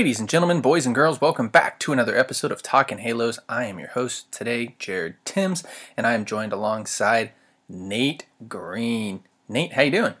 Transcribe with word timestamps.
Ladies 0.00 0.18
and 0.18 0.30
gentlemen, 0.30 0.62
boys 0.62 0.86
and 0.86 0.94
girls, 0.94 1.20
welcome 1.20 1.48
back 1.48 1.78
to 1.80 1.92
another 1.92 2.16
episode 2.16 2.50
of 2.50 2.62
Talking 2.62 2.96
Halos. 2.96 3.38
I 3.50 3.66
am 3.66 3.78
your 3.78 3.90
host 3.90 4.32
today, 4.32 4.74
Jared 4.78 5.16
Timms, 5.26 5.62
and 5.94 6.06
I 6.06 6.14
am 6.14 6.24
joined 6.24 6.54
alongside 6.54 7.32
Nate 7.68 8.24
Green. 8.48 9.24
Nate, 9.46 9.74
how 9.74 9.82
you 9.82 9.90
doing? 9.90 10.14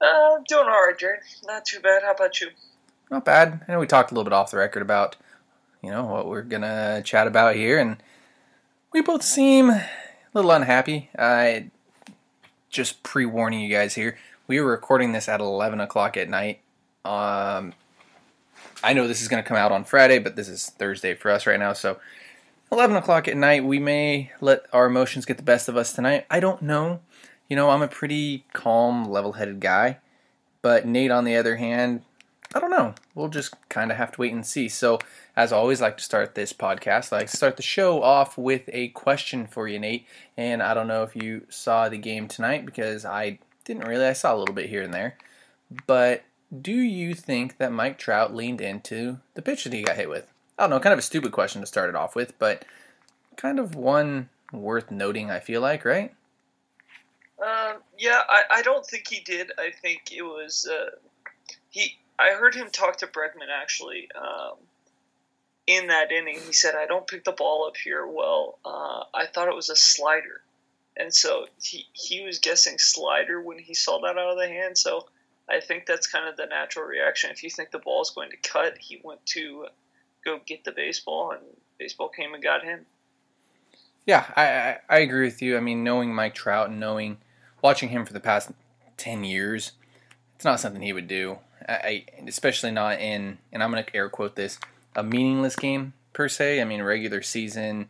Uh, 0.00 0.38
doing 0.48 0.66
all 0.66 0.84
right, 0.84 0.98
Jared. 0.98 1.20
Not 1.46 1.64
too 1.64 1.78
bad. 1.78 2.02
How 2.02 2.10
about 2.10 2.40
you? 2.40 2.48
Not 3.08 3.24
bad. 3.24 3.64
I 3.68 3.70
know 3.70 3.78
we 3.78 3.86
talked 3.86 4.10
a 4.10 4.14
little 4.14 4.24
bit 4.24 4.32
off 4.32 4.50
the 4.50 4.56
record 4.56 4.82
about, 4.82 5.14
you 5.80 5.92
know, 5.92 6.04
what 6.04 6.26
we're 6.26 6.42
gonna 6.42 7.02
chat 7.04 7.28
about 7.28 7.54
here, 7.54 7.78
and 7.78 7.98
we 8.92 9.00
both 9.00 9.22
seem 9.22 9.70
a 9.70 9.88
little 10.34 10.50
unhappy. 10.50 11.08
I 11.16 11.70
just 12.68 13.04
pre-warning 13.04 13.60
you 13.60 13.70
guys 13.70 13.94
here. 13.94 14.18
We 14.48 14.60
were 14.60 14.72
recording 14.72 15.12
this 15.12 15.28
at 15.28 15.40
11 15.40 15.78
o'clock 15.78 16.16
at 16.16 16.28
night. 16.28 16.62
Um, 17.04 17.72
I 18.86 18.92
know 18.92 19.08
this 19.08 19.20
is 19.20 19.26
going 19.26 19.42
to 19.42 19.48
come 19.48 19.56
out 19.56 19.72
on 19.72 19.82
Friday, 19.82 20.20
but 20.20 20.36
this 20.36 20.48
is 20.48 20.70
Thursday 20.70 21.16
for 21.16 21.32
us 21.32 21.44
right 21.44 21.58
now. 21.58 21.72
So, 21.72 21.98
11 22.70 22.94
o'clock 22.94 23.26
at 23.26 23.36
night, 23.36 23.64
we 23.64 23.80
may 23.80 24.30
let 24.40 24.64
our 24.72 24.86
emotions 24.86 25.26
get 25.26 25.38
the 25.38 25.42
best 25.42 25.68
of 25.68 25.76
us 25.76 25.92
tonight. 25.92 26.24
I 26.30 26.38
don't 26.38 26.62
know. 26.62 27.00
You 27.48 27.56
know, 27.56 27.70
I'm 27.70 27.82
a 27.82 27.88
pretty 27.88 28.44
calm, 28.52 29.10
level 29.10 29.32
headed 29.32 29.58
guy. 29.58 29.98
But 30.62 30.86
Nate, 30.86 31.10
on 31.10 31.24
the 31.24 31.34
other 31.34 31.56
hand, 31.56 32.02
I 32.54 32.60
don't 32.60 32.70
know. 32.70 32.94
We'll 33.16 33.28
just 33.28 33.56
kind 33.68 33.90
of 33.90 33.96
have 33.96 34.12
to 34.12 34.20
wait 34.20 34.32
and 34.32 34.46
see. 34.46 34.68
So, 34.68 35.00
as 35.34 35.50
always, 35.50 35.82
I 35.82 35.86
like 35.86 35.96
to 35.96 36.04
start 36.04 36.36
this 36.36 36.52
podcast. 36.52 37.12
I 37.12 37.16
like 37.16 37.30
to 37.30 37.36
start 37.36 37.56
the 37.56 37.64
show 37.64 38.00
off 38.04 38.38
with 38.38 38.70
a 38.72 38.90
question 38.90 39.48
for 39.48 39.66
you, 39.66 39.80
Nate. 39.80 40.06
And 40.36 40.62
I 40.62 40.74
don't 40.74 40.86
know 40.86 41.02
if 41.02 41.16
you 41.16 41.44
saw 41.48 41.88
the 41.88 41.98
game 41.98 42.28
tonight 42.28 42.64
because 42.64 43.04
I 43.04 43.40
didn't 43.64 43.88
really. 43.88 44.06
I 44.06 44.12
saw 44.12 44.32
a 44.32 44.38
little 44.38 44.54
bit 44.54 44.68
here 44.68 44.82
and 44.82 44.94
there. 44.94 45.18
But 45.88 46.22
do 46.62 46.72
you 46.72 47.14
think 47.14 47.58
that 47.58 47.72
Mike 47.72 47.98
Trout 47.98 48.34
leaned 48.34 48.60
into 48.60 49.18
the 49.34 49.42
pitch 49.42 49.64
that 49.64 49.72
he 49.72 49.82
got 49.82 49.96
hit 49.96 50.08
with? 50.08 50.30
I 50.58 50.62
don't 50.62 50.70
know, 50.70 50.80
kind 50.80 50.92
of 50.92 50.98
a 50.98 51.02
stupid 51.02 51.32
question 51.32 51.60
to 51.60 51.66
start 51.66 51.90
it 51.90 51.96
off 51.96 52.14
with, 52.14 52.38
but 52.38 52.64
kind 53.36 53.58
of 53.58 53.74
one 53.74 54.28
worth 54.52 54.90
noting, 54.90 55.30
I 55.30 55.40
feel 55.40 55.60
like, 55.60 55.84
right? 55.84 56.14
Um, 57.42 57.76
yeah, 57.98 58.22
I, 58.28 58.42
I 58.50 58.62
don't 58.62 58.86
think 58.86 59.06
he 59.08 59.20
did. 59.20 59.52
I 59.58 59.70
think 59.70 60.10
it 60.12 60.22
was 60.22 60.66
uh, 60.70 60.90
he. 61.68 61.98
I 62.18 62.30
heard 62.30 62.54
him 62.54 62.70
talk 62.70 62.96
to 62.98 63.06
Bregman 63.06 63.50
actually 63.54 64.08
um, 64.18 64.56
in 65.66 65.88
that 65.88 66.12
inning. 66.12 66.40
He 66.46 66.54
said, 66.54 66.74
"I 66.74 66.86
don't 66.86 67.06
pick 67.06 67.24
the 67.24 67.32
ball 67.32 67.66
up 67.66 67.76
here 67.76 68.06
well. 68.06 68.58
Uh, 68.64 69.04
I 69.12 69.26
thought 69.26 69.48
it 69.48 69.54
was 69.54 69.68
a 69.68 69.76
slider," 69.76 70.40
and 70.96 71.14
so 71.14 71.46
he 71.60 71.86
he 71.92 72.22
was 72.22 72.38
guessing 72.38 72.78
slider 72.78 73.38
when 73.38 73.58
he 73.58 73.74
saw 73.74 74.00
that 74.00 74.16
out 74.16 74.30
of 74.30 74.38
the 74.38 74.48
hand. 74.48 74.78
So 74.78 75.06
I 75.48 75.60
think 75.60 75.86
that's 75.86 76.06
kind 76.06 76.28
of 76.28 76.36
the 76.36 76.46
natural 76.46 76.86
reaction. 76.86 77.30
If 77.30 77.42
you 77.42 77.50
think 77.50 77.70
the 77.70 77.78
ball 77.78 78.02
is 78.02 78.10
going 78.10 78.30
to 78.30 78.36
cut, 78.36 78.78
he 78.78 79.00
went 79.02 79.24
to 79.26 79.66
go 80.24 80.40
get 80.44 80.64
the 80.64 80.72
baseball, 80.72 81.30
and 81.32 81.40
baseball 81.78 82.08
came 82.08 82.34
and 82.34 82.42
got 82.42 82.64
him. 82.64 82.86
Yeah, 84.06 84.24
I, 84.36 84.78
I, 84.88 85.00
agree 85.00 85.24
with 85.24 85.42
you. 85.42 85.56
I 85.56 85.60
mean, 85.60 85.82
knowing 85.82 86.14
Mike 86.14 86.34
Trout 86.34 86.70
and 86.70 86.78
knowing, 86.78 87.18
watching 87.60 87.88
him 87.88 88.04
for 88.04 88.12
the 88.12 88.20
past 88.20 88.50
10 88.98 89.24
years, 89.24 89.72
it's 90.36 90.44
not 90.44 90.60
something 90.60 90.82
he 90.82 90.92
would 90.92 91.08
do. 91.08 91.38
I 91.68 92.04
especially 92.26 92.70
not 92.70 93.00
in, 93.00 93.38
and 93.52 93.62
I'm 93.62 93.72
going 93.72 93.84
to 93.84 93.96
air 93.96 94.08
quote 94.08 94.36
this, 94.36 94.60
a 94.94 95.02
meaningless 95.02 95.56
game 95.56 95.94
per 96.12 96.28
se. 96.28 96.60
I 96.60 96.64
mean, 96.64 96.82
regular 96.82 97.22
season, 97.22 97.88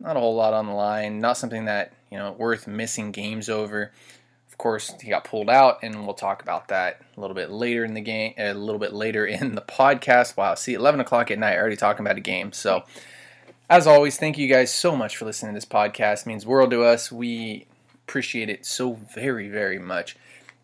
not 0.00 0.16
a 0.16 0.20
whole 0.20 0.34
lot 0.34 0.54
on 0.54 0.66
the 0.66 0.72
line, 0.72 1.20
not 1.20 1.38
something 1.38 1.66
that, 1.66 1.92
you 2.10 2.18
know, 2.18 2.32
worth 2.32 2.66
missing 2.66 3.12
games 3.12 3.48
over. 3.48 3.92
Of 4.54 4.58
course, 4.58 4.94
he 5.02 5.10
got 5.10 5.24
pulled 5.24 5.50
out, 5.50 5.80
and 5.82 6.04
we'll 6.04 6.14
talk 6.14 6.40
about 6.40 6.68
that 6.68 7.02
a 7.16 7.20
little 7.20 7.34
bit 7.34 7.50
later 7.50 7.84
in 7.84 7.92
the 7.92 8.00
game, 8.00 8.34
a 8.38 8.54
little 8.54 8.78
bit 8.78 8.92
later 8.92 9.26
in 9.26 9.56
the 9.56 9.60
podcast. 9.60 10.36
Wow, 10.36 10.54
see, 10.54 10.74
11 10.74 11.00
o'clock 11.00 11.32
at 11.32 11.40
night, 11.40 11.58
already 11.58 11.74
talking 11.74 12.06
about 12.06 12.18
a 12.18 12.20
game. 12.20 12.52
So, 12.52 12.84
as 13.68 13.88
always, 13.88 14.16
thank 14.16 14.38
you 14.38 14.46
guys 14.46 14.72
so 14.72 14.94
much 14.94 15.16
for 15.16 15.24
listening 15.24 15.54
to 15.54 15.56
this 15.56 15.64
podcast. 15.64 16.20
It 16.20 16.26
means 16.26 16.46
world 16.46 16.70
to 16.70 16.84
us. 16.84 17.10
We 17.10 17.66
appreciate 18.06 18.48
it 18.48 18.64
so 18.64 18.92
very, 19.12 19.48
very 19.48 19.80
much. 19.80 20.16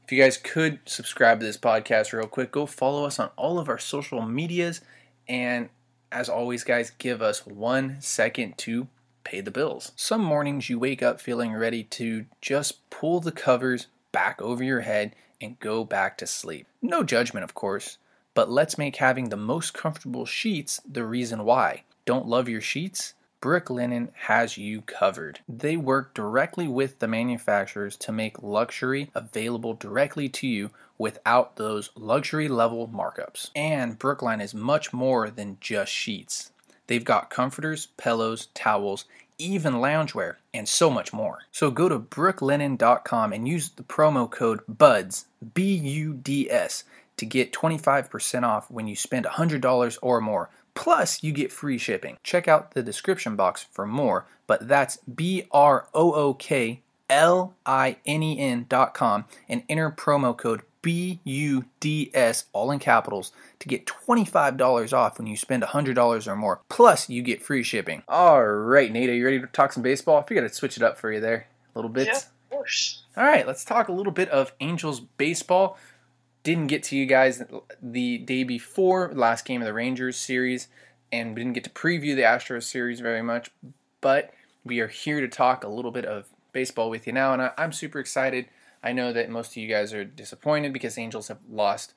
If 0.04 0.12
you 0.12 0.22
guys 0.22 0.38
could 0.38 0.78
subscribe 0.84 1.40
to 1.40 1.46
this 1.46 1.58
podcast 1.58 2.12
real 2.12 2.28
quick, 2.28 2.52
go 2.52 2.66
follow 2.66 3.04
us 3.06 3.18
on 3.18 3.30
all 3.34 3.58
of 3.58 3.68
our 3.68 3.78
social 3.78 4.22
medias. 4.22 4.82
And 5.28 5.68
as 6.12 6.28
always, 6.28 6.62
guys, 6.62 6.90
give 6.90 7.20
us 7.20 7.44
one 7.44 7.96
second 8.00 8.56
to 8.58 8.86
pay 9.30 9.40
the 9.40 9.50
bills. 9.52 9.92
Some 9.94 10.24
mornings 10.24 10.68
you 10.68 10.80
wake 10.80 11.04
up 11.04 11.20
feeling 11.20 11.52
ready 11.52 11.84
to 11.84 12.26
just 12.40 12.90
pull 12.90 13.20
the 13.20 13.30
covers 13.30 13.86
back 14.10 14.42
over 14.42 14.64
your 14.64 14.80
head 14.80 15.14
and 15.40 15.60
go 15.60 15.84
back 15.84 16.18
to 16.18 16.26
sleep. 16.26 16.66
No 16.82 17.04
judgment, 17.04 17.44
of 17.44 17.54
course, 17.54 17.98
but 18.34 18.50
let's 18.50 18.76
make 18.76 18.96
having 18.96 19.28
the 19.28 19.36
most 19.36 19.72
comfortable 19.72 20.26
sheets 20.26 20.80
the 20.84 21.04
reason 21.04 21.44
why. 21.44 21.84
Don't 22.04 22.26
love 22.26 22.48
your 22.48 22.60
sheets? 22.60 23.14
Brooklinen 23.40 24.08
has 24.14 24.58
you 24.58 24.82
covered. 24.82 25.38
They 25.48 25.76
work 25.76 26.12
directly 26.12 26.66
with 26.66 26.98
the 26.98 27.06
manufacturers 27.06 27.96
to 27.98 28.12
make 28.12 28.42
luxury 28.42 29.12
available 29.14 29.74
directly 29.74 30.28
to 30.28 30.48
you 30.48 30.70
without 30.98 31.54
those 31.54 31.90
luxury 31.94 32.48
level 32.48 32.88
markups. 32.88 33.50
And 33.54 33.96
Brooklinen 33.96 34.42
is 34.42 34.54
much 34.54 34.92
more 34.92 35.30
than 35.30 35.56
just 35.60 35.92
sheets. 35.92 36.50
They've 36.90 37.04
got 37.04 37.30
comforters, 37.30 37.86
pillows, 37.96 38.48
towels, 38.52 39.04
even 39.38 39.74
loungewear, 39.74 40.38
and 40.52 40.68
so 40.68 40.90
much 40.90 41.12
more. 41.12 41.42
So 41.52 41.70
go 41.70 41.88
to 41.88 42.00
brooklinen.com 42.00 43.32
and 43.32 43.46
use 43.46 43.68
the 43.68 43.84
promo 43.84 44.28
code 44.28 44.62
BUDS, 44.66 45.26
B 45.54 45.72
U 45.72 46.14
D 46.14 46.50
S, 46.50 46.82
to 47.16 47.24
get 47.24 47.52
25% 47.52 48.42
off 48.42 48.68
when 48.72 48.88
you 48.88 48.96
spend 48.96 49.24
$100 49.24 49.98
or 50.02 50.20
more. 50.20 50.50
Plus, 50.74 51.22
you 51.22 51.30
get 51.30 51.52
free 51.52 51.78
shipping. 51.78 52.18
Check 52.24 52.48
out 52.48 52.72
the 52.72 52.82
description 52.82 53.36
box 53.36 53.64
for 53.70 53.86
more, 53.86 54.26
but 54.48 54.66
that's 54.66 54.96
B 54.96 55.44
R 55.52 55.86
O 55.94 56.12
O 56.12 56.34
K 56.34 56.80
L 57.08 57.54
I 57.64 57.98
N 58.04 58.24
E 58.24 58.36
N.com 58.40 59.26
and 59.48 59.62
enter 59.68 59.92
promo 59.92 60.36
code 60.36 60.62
B 60.82 61.20
U 61.24 61.64
D 61.80 62.10
S, 62.14 62.44
all 62.52 62.70
in 62.70 62.78
capitals, 62.78 63.32
to 63.58 63.68
get 63.68 63.86
$25 63.86 64.92
off 64.92 65.18
when 65.18 65.26
you 65.26 65.36
spend 65.36 65.62
$100 65.62 66.26
or 66.26 66.36
more. 66.36 66.60
Plus, 66.68 67.08
you 67.08 67.22
get 67.22 67.42
free 67.42 67.62
shipping. 67.62 68.02
All 68.08 68.42
right, 68.44 68.90
Nate, 68.90 69.10
are 69.10 69.14
you 69.14 69.24
ready 69.24 69.40
to 69.40 69.46
talk 69.46 69.72
some 69.72 69.82
baseball? 69.82 70.18
I 70.18 70.22
figured 70.22 70.44
I'd 70.44 70.54
switch 70.54 70.76
it 70.76 70.82
up 70.82 70.98
for 70.98 71.12
you 71.12 71.20
there 71.20 71.46
a 71.74 71.78
little 71.78 71.90
bit. 71.90 72.06
Yeah, 72.06 72.16
of 72.16 72.50
course. 72.50 73.02
All 73.16 73.24
right, 73.24 73.46
let's 73.46 73.64
talk 73.64 73.88
a 73.88 73.92
little 73.92 74.12
bit 74.12 74.28
of 74.30 74.52
Angels 74.60 75.00
baseball. 75.00 75.78
Didn't 76.42 76.68
get 76.68 76.82
to 76.84 76.96
you 76.96 77.04
guys 77.04 77.42
the 77.82 78.18
day 78.18 78.44
before 78.44 79.12
last 79.14 79.44
game 79.44 79.60
of 79.60 79.66
the 79.66 79.74
Rangers 79.74 80.16
series, 80.16 80.68
and 81.12 81.34
we 81.34 81.42
didn't 81.42 81.54
get 81.54 81.64
to 81.64 81.70
preview 81.70 82.16
the 82.16 82.22
Astros 82.22 82.62
series 82.62 83.00
very 83.00 83.22
much, 83.22 83.50
but 84.00 84.32
we 84.64 84.80
are 84.80 84.88
here 84.88 85.20
to 85.20 85.28
talk 85.28 85.64
a 85.64 85.68
little 85.68 85.90
bit 85.90 86.06
of 86.06 86.28
baseball 86.52 86.88
with 86.88 87.06
you 87.06 87.12
now, 87.12 87.32
and 87.32 87.42
I, 87.42 87.50
I'm 87.58 87.72
super 87.72 87.98
excited. 87.98 88.46
I 88.82 88.92
know 88.92 89.12
that 89.12 89.30
most 89.30 89.52
of 89.52 89.56
you 89.58 89.68
guys 89.68 89.92
are 89.92 90.04
disappointed 90.04 90.72
because 90.72 90.96
Angels 90.96 91.28
have 91.28 91.38
lost 91.50 91.94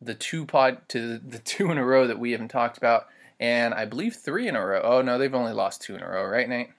the 0.00 0.14
two 0.14 0.46
pod 0.46 0.88
to 0.88 1.18
the 1.18 1.38
two 1.38 1.70
in 1.70 1.78
a 1.78 1.84
row 1.84 2.06
that 2.06 2.18
we 2.18 2.32
haven't 2.32 2.48
talked 2.48 2.78
about, 2.78 3.08
and 3.38 3.74
I 3.74 3.84
believe 3.84 4.14
three 4.14 4.48
in 4.48 4.56
a 4.56 4.64
row. 4.64 4.80
Oh 4.82 5.02
no, 5.02 5.18
they've 5.18 5.34
only 5.34 5.52
lost 5.52 5.82
two 5.82 5.94
in 5.94 6.02
a 6.02 6.08
row, 6.08 6.24
right, 6.24 6.48
Nate? 6.48 6.70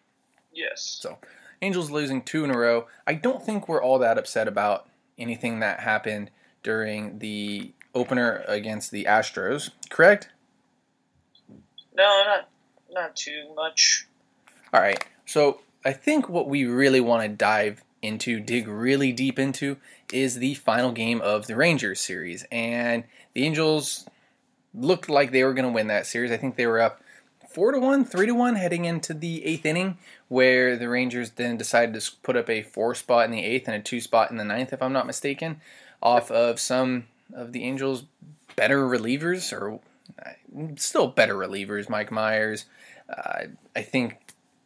Yes. 0.54 0.82
So, 0.82 1.18
Angels 1.62 1.92
losing 1.92 2.22
two 2.22 2.44
in 2.44 2.52
a 2.52 2.58
row. 2.58 2.88
I 3.06 3.14
don't 3.14 3.44
think 3.44 3.68
we're 3.68 3.84
all 3.84 4.00
that 4.00 4.18
upset 4.18 4.48
about 4.48 4.88
anything 5.18 5.60
that 5.60 5.82
happened 5.82 6.32
during 6.64 7.20
the 7.20 7.74
opener 7.94 8.44
against 8.48 8.92
the 8.92 9.06
Astros, 9.06 9.72
correct? 9.90 10.30
No, 11.96 12.24
not 12.26 12.50
not 12.90 13.16
too 13.16 13.54
much. 13.56 14.08
All 14.74 14.82
right. 14.82 15.04
So, 15.26 15.60
I 15.86 15.94
think 15.94 16.30
what 16.30 16.48
we 16.48 16.66
really 16.66 17.02
want 17.02 17.24
to 17.24 17.30
dive 17.30 17.84
into, 18.02 18.40
dig 18.40 18.68
really 18.68 19.12
deep 19.12 19.38
into, 19.38 19.78
is 20.12 20.36
the 20.36 20.56
final 20.56 20.92
game 20.92 21.22
of 21.22 21.48
the 21.48 21.56
Rangers 21.56 22.00
series. 22.00 22.46
And 22.52 23.04
the 23.34 23.46
Angels 23.46 24.06
looked 24.74 25.10
like 25.10 25.32
they 25.32 25.44
were 25.44 25.54
going 25.54 25.66
to 25.66 25.72
win 25.72 25.88
that 25.88 26.08
series. 26.08 26.32
I 26.32 26.38
think 26.38 26.56
they 26.56 26.68
were 26.68 26.82
up 26.82 27.02
four 27.50 27.72
to 27.72 27.80
one, 27.80 28.06
three 28.06 28.26
to 28.26 28.34
one 28.34 28.56
heading 28.56 28.86
into 28.86 29.14
the 29.14 29.46
eighth 29.46 29.66
inning, 29.66 29.98
where 30.30 30.78
the 30.78 30.90
Rangers 30.90 31.32
then 31.32 31.58
decided 31.58 32.00
to 32.00 32.12
put 32.24 32.38
up 32.38 32.50
a 32.50 32.64
four 32.64 32.96
spot 32.96 33.26
in 33.26 33.32
the 33.32 33.44
eighth 33.44 33.68
and 33.68 33.76
a 33.76 33.82
two 33.82 34.00
spot 34.02 34.32
in 34.32 34.38
the 34.38 34.46
ninth, 34.46 34.72
if 34.72 34.82
I'm 34.82 34.94
not 34.94 35.06
mistaken, 35.06 35.60
off 36.02 36.32
of 36.32 36.60
some 36.60 37.08
of 37.34 37.52
the 37.52 37.64
Angels' 37.64 38.06
better 38.56 38.88
relievers, 38.88 39.52
or 39.52 39.80
uh, 40.26 40.32
still 40.78 41.08
better 41.08 41.36
relievers. 41.36 41.90
Mike 41.90 42.10
Mayers, 42.10 42.66
uh, 43.10 43.44
I 43.76 43.82
think. 43.82 44.18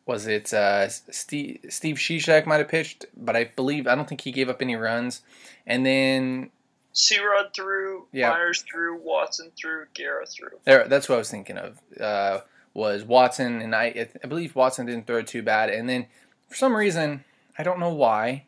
Was 0.06 0.28
it 0.28 0.54
uh, 0.54 0.88
Steve 0.90 1.60
Steve 1.70 1.96
Cishek 1.96 2.46
might 2.46 2.58
have 2.60 2.68
pitched, 2.68 3.06
but 3.18 3.36
I 3.36 3.46
believe 3.46 3.88
I 3.88 3.96
don't 3.96 4.08
think 4.08 4.22
he 4.22 4.32
gave 4.32 4.50
up 4.50 4.62
any 4.62 4.76
runs. 4.76 5.22
And 5.66 5.86
then 5.86 6.52
Searod 6.94 7.54
threw, 7.54 8.06
Yeah. 8.12 8.34
Mayers 8.34 8.64
threw, 8.64 8.98
Watson 9.02 9.52
threw, 9.60 9.86
Guerra 9.94 10.26
threw. 10.26 10.50
There, 10.64 10.88
that's 10.88 11.10
what 11.10 11.16
I 11.16 11.20
was 11.20 11.32
thinking 11.32 11.58
of. 11.58 11.80
Uh, 12.00 12.42
was 12.74 13.04
Watson 13.04 13.62
and 13.62 13.76
I? 13.76 14.08
I 14.24 14.28
believe 14.28 14.56
Watson 14.56 14.86
didn't 14.86 15.08
throw 15.08 15.22
too 15.24 15.42
bad, 15.42 15.70
and 15.70 15.90
then 15.90 16.06
for 16.50 16.56
some 16.56 16.76
reason 16.76 17.24
I 17.58 17.64
don't 17.64 17.80
know 17.80 17.94
why, 17.94 18.46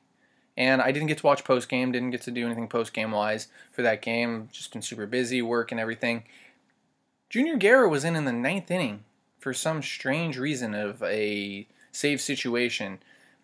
and 0.56 0.81
I 0.81 0.92
didn't 0.92 1.07
get 1.07 1.18
to 1.19 1.25
watch 1.25 1.44
post 1.44 1.69
game. 1.69 1.92
Didn't 1.92 2.12
get 2.12 2.21
to 2.24 2.31
do 2.31 2.45
anything 2.45 2.68
post 2.68 2.94
game 2.94 3.12
wise 3.12 3.48
for 3.71 3.81
that 3.81 4.01
game. 4.01 4.50
Just 4.51 4.74
been 4.74 4.81
super 4.81 5.07
busy, 5.07 5.42
work 5.42 5.71
and 5.71 5.80
everything. 5.80 6.24
Junior 7.30 7.57
Guerra 7.57 7.89
was 7.89 8.03
in 8.06 8.15
in 8.15 8.25
the 8.25 8.31
ninth 8.31 8.69
inning 8.69 9.03
for 9.39 9.54
some 9.54 9.81
strange 9.81 10.38
reason 10.38 10.74
of 10.74 11.01
a 11.04 11.68
save 11.92 12.22
situation, 12.22 13.00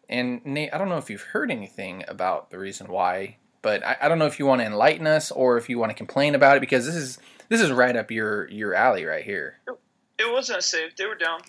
and 0.09 0.45
Nate, 0.45 0.73
I 0.73 0.77
don't 0.77 0.89
know 0.89 0.97
if 0.97 1.09
you've 1.09 1.21
heard 1.21 1.51
anything 1.51 2.03
about 2.07 2.49
the 2.49 2.59
reason 2.59 2.87
why. 2.87 3.37
But 3.63 3.83
I, 3.83 3.95
I 4.01 4.09
don't 4.09 4.19
know 4.19 4.25
if 4.25 4.37
you 4.37 4.45
want 4.45 4.61
to 4.61 4.67
enlighten 4.67 5.07
us 5.07 5.31
or 5.31 5.57
if 5.57 5.69
you 5.69 5.79
want 5.79 5.89
to 5.89 5.95
complain 5.95 6.35
about 6.35 6.57
it 6.57 6.59
because 6.59 6.85
this 6.85 6.95
is 6.95 7.17
this 7.49 7.61
is 7.61 7.71
right 7.71 7.95
up 7.95 8.11
your 8.11 8.47
your 8.49 8.75
alley 8.75 9.05
right 9.05 9.23
here. 9.23 9.57
It 10.19 10.31
wasn't 10.31 10.59
a 10.59 10.61
save. 10.61 10.95
They 10.97 11.05
were 11.05 11.15
down. 11.15 11.39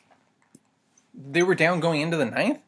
They 1.12 1.42
were 1.42 1.54
down 1.54 1.80
going 1.80 2.00
into 2.00 2.16
the 2.16 2.24
ninth. 2.24 2.60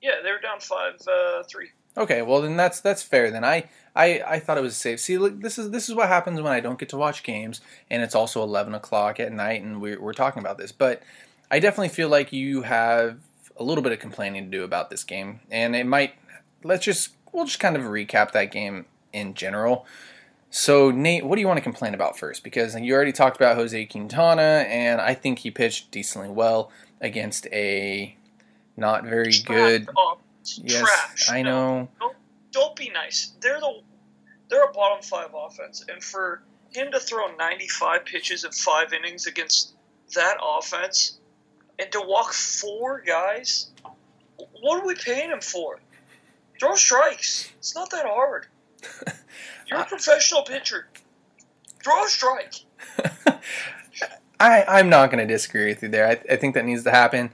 Yeah, 0.00 0.22
they 0.22 0.30
were 0.30 0.38
down 0.38 0.60
five 0.60 0.94
uh, 1.06 1.42
three. 1.42 1.70
Okay, 1.96 2.22
well 2.22 2.42
then 2.42 2.56
that's 2.56 2.80
that's 2.80 3.02
fair. 3.02 3.30
Then 3.30 3.44
I 3.44 3.68
I, 3.96 4.22
I 4.26 4.38
thought 4.38 4.58
it 4.58 4.62
was 4.62 4.76
safe. 4.76 5.00
See, 5.00 5.16
look, 5.16 5.40
this 5.40 5.58
is 5.58 5.70
this 5.70 5.88
is 5.88 5.94
what 5.94 6.08
happens 6.08 6.40
when 6.40 6.52
I 6.52 6.60
don't 6.60 6.78
get 6.78 6.90
to 6.90 6.98
watch 6.98 7.22
games, 7.22 7.62
and 7.90 8.02
it's 8.02 8.14
also 8.14 8.42
eleven 8.42 8.74
o'clock 8.74 9.18
at 9.18 9.32
night, 9.32 9.62
and 9.62 9.80
we're 9.80 10.00
we're 10.00 10.12
talking 10.12 10.40
about 10.40 10.58
this. 10.58 10.70
But 10.70 11.02
I 11.50 11.58
definitely 11.58 11.88
feel 11.88 12.10
like 12.10 12.32
you 12.32 12.62
have 12.62 13.18
a 13.56 13.64
little 13.64 13.82
bit 13.82 13.92
of 13.92 13.98
complaining 13.98 14.44
to 14.44 14.50
do 14.50 14.64
about 14.64 14.90
this 14.90 15.02
game, 15.02 15.40
and 15.50 15.74
it 15.74 15.86
might. 15.86 16.14
Let's 16.62 16.84
just 16.84 17.10
we'll 17.32 17.46
just 17.46 17.58
kind 17.58 17.76
of 17.76 17.82
recap 17.82 18.32
that 18.32 18.50
game 18.50 18.84
in 19.14 19.32
general. 19.32 19.86
So 20.50 20.90
Nate, 20.90 21.24
what 21.24 21.36
do 21.36 21.40
you 21.40 21.46
want 21.46 21.56
to 21.56 21.62
complain 21.62 21.94
about 21.94 22.18
first? 22.18 22.44
Because 22.44 22.74
you 22.78 22.94
already 22.94 23.12
talked 23.12 23.36
about 23.36 23.56
Jose 23.56 23.86
Quintana, 23.86 24.66
and 24.68 25.00
I 25.00 25.14
think 25.14 25.38
he 25.38 25.50
pitched 25.50 25.90
decently 25.90 26.28
well 26.28 26.70
against 27.00 27.46
a 27.46 28.14
not 28.76 29.04
very 29.04 29.32
good. 29.44 29.88
Oh, 29.96 30.18
Yes, 30.62 30.80
trash. 30.80 31.30
I 31.30 31.42
No, 31.42 31.88
know. 32.00 32.12
Don't 32.52 32.76
be 32.76 32.90
nice. 32.90 33.32
They're 33.40 33.60
the 33.60 33.80
they're 34.48 34.64
a 34.64 34.72
bottom 34.72 35.02
five 35.02 35.30
offense, 35.34 35.84
and 35.88 36.02
for 36.02 36.42
him 36.70 36.92
to 36.92 37.00
throw 37.00 37.34
95 37.36 38.04
pitches 38.04 38.44
in 38.44 38.52
five 38.52 38.92
innings 38.92 39.26
against 39.26 39.74
that 40.14 40.36
offense, 40.42 41.18
and 41.78 41.90
to 41.92 42.00
walk 42.00 42.32
four 42.32 43.00
guys, 43.00 43.70
what 44.60 44.82
are 44.82 44.86
we 44.86 44.94
paying 44.94 45.30
him 45.30 45.40
for? 45.40 45.80
Throw 46.60 46.74
strikes. 46.76 47.50
It's 47.58 47.74
not 47.74 47.90
that 47.90 48.06
hard. 48.06 48.46
You're 49.66 49.80
a 49.80 49.84
professional 49.84 50.42
pitcher. 50.42 50.88
Throw 51.82 52.04
a 52.04 52.08
strike. 52.08 52.54
I, 54.40 54.64
I'm 54.68 54.88
not 54.88 55.10
going 55.10 55.26
to 55.26 55.32
disagree 55.32 55.66
with 55.66 55.82
you 55.82 55.88
there. 55.88 56.06
I, 56.06 56.32
I 56.32 56.36
think 56.36 56.54
that 56.54 56.64
needs 56.64 56.84
to 56.84 56.90
happen. 56.90 57.30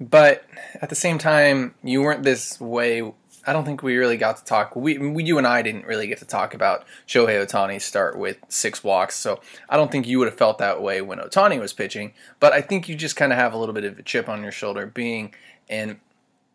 But 0.00 0.44
at 0.80 0.88
the 0.88 0.94
same 0.94 1.18
time, 1.18 1.74
you 1.82 2.02
weren't 2.02 2.22
this 2.22 2.60
way. 2.60 3.12
I 3.46 3.52
don't 3.52 3.64
think 3.64 3.82
we 3.82 3.96
really 3.96 4.16
got 4.16 4.36
to 4.36 4.44
talk. 4.44 4.76
We, 4.76 4.98
we, 4.98 5.24
you 5.24 5.38
and 5.38 5.46
I 5.46 5.62
didn't 5.62 5.86
really 5.86 6.06
get 6.06 6.18
to 6.18 6.24
talk 6.24 6.54
about 6.54 6.84
Shohei 7.06 7.44
Ohtani's 7.44 7.84
start 7.84 8.16
with 8.16 8.38
six 8.48 8.84
walks. 8.84 9.16
So 9.16 9.40
I 9.68 9.76
don't 9.76 9.90
think 9.90 10.06
you 10.06 10.18
would 10.18 10.28
have 10.28 10.38
felt 10.38 10.58
that 10.58 10.82
way 10.82 11.00
when 11.00 11.18
Ohtani 11.18 11.58
was 11.58 11.72
pitching. 11.72 12.12
But 12.40 12.52
I 12.52 12.60
think 12.60 12.88
you 12.88 12.94
just 12.94 13.16
kind 13.16 13.32
of 13.32 13.38
have 13.38 13.52
a 13.52 13.58
little 13.58 13.74
bit 13.74 13.84
of 13.84 13.98
a 13.98 14.02
chip 14.02 14.28
on 14.28 14.42
your 14.42 14.52
shoulder 14.52 14.86
being 14.86 15.34
an, 15.68 16.00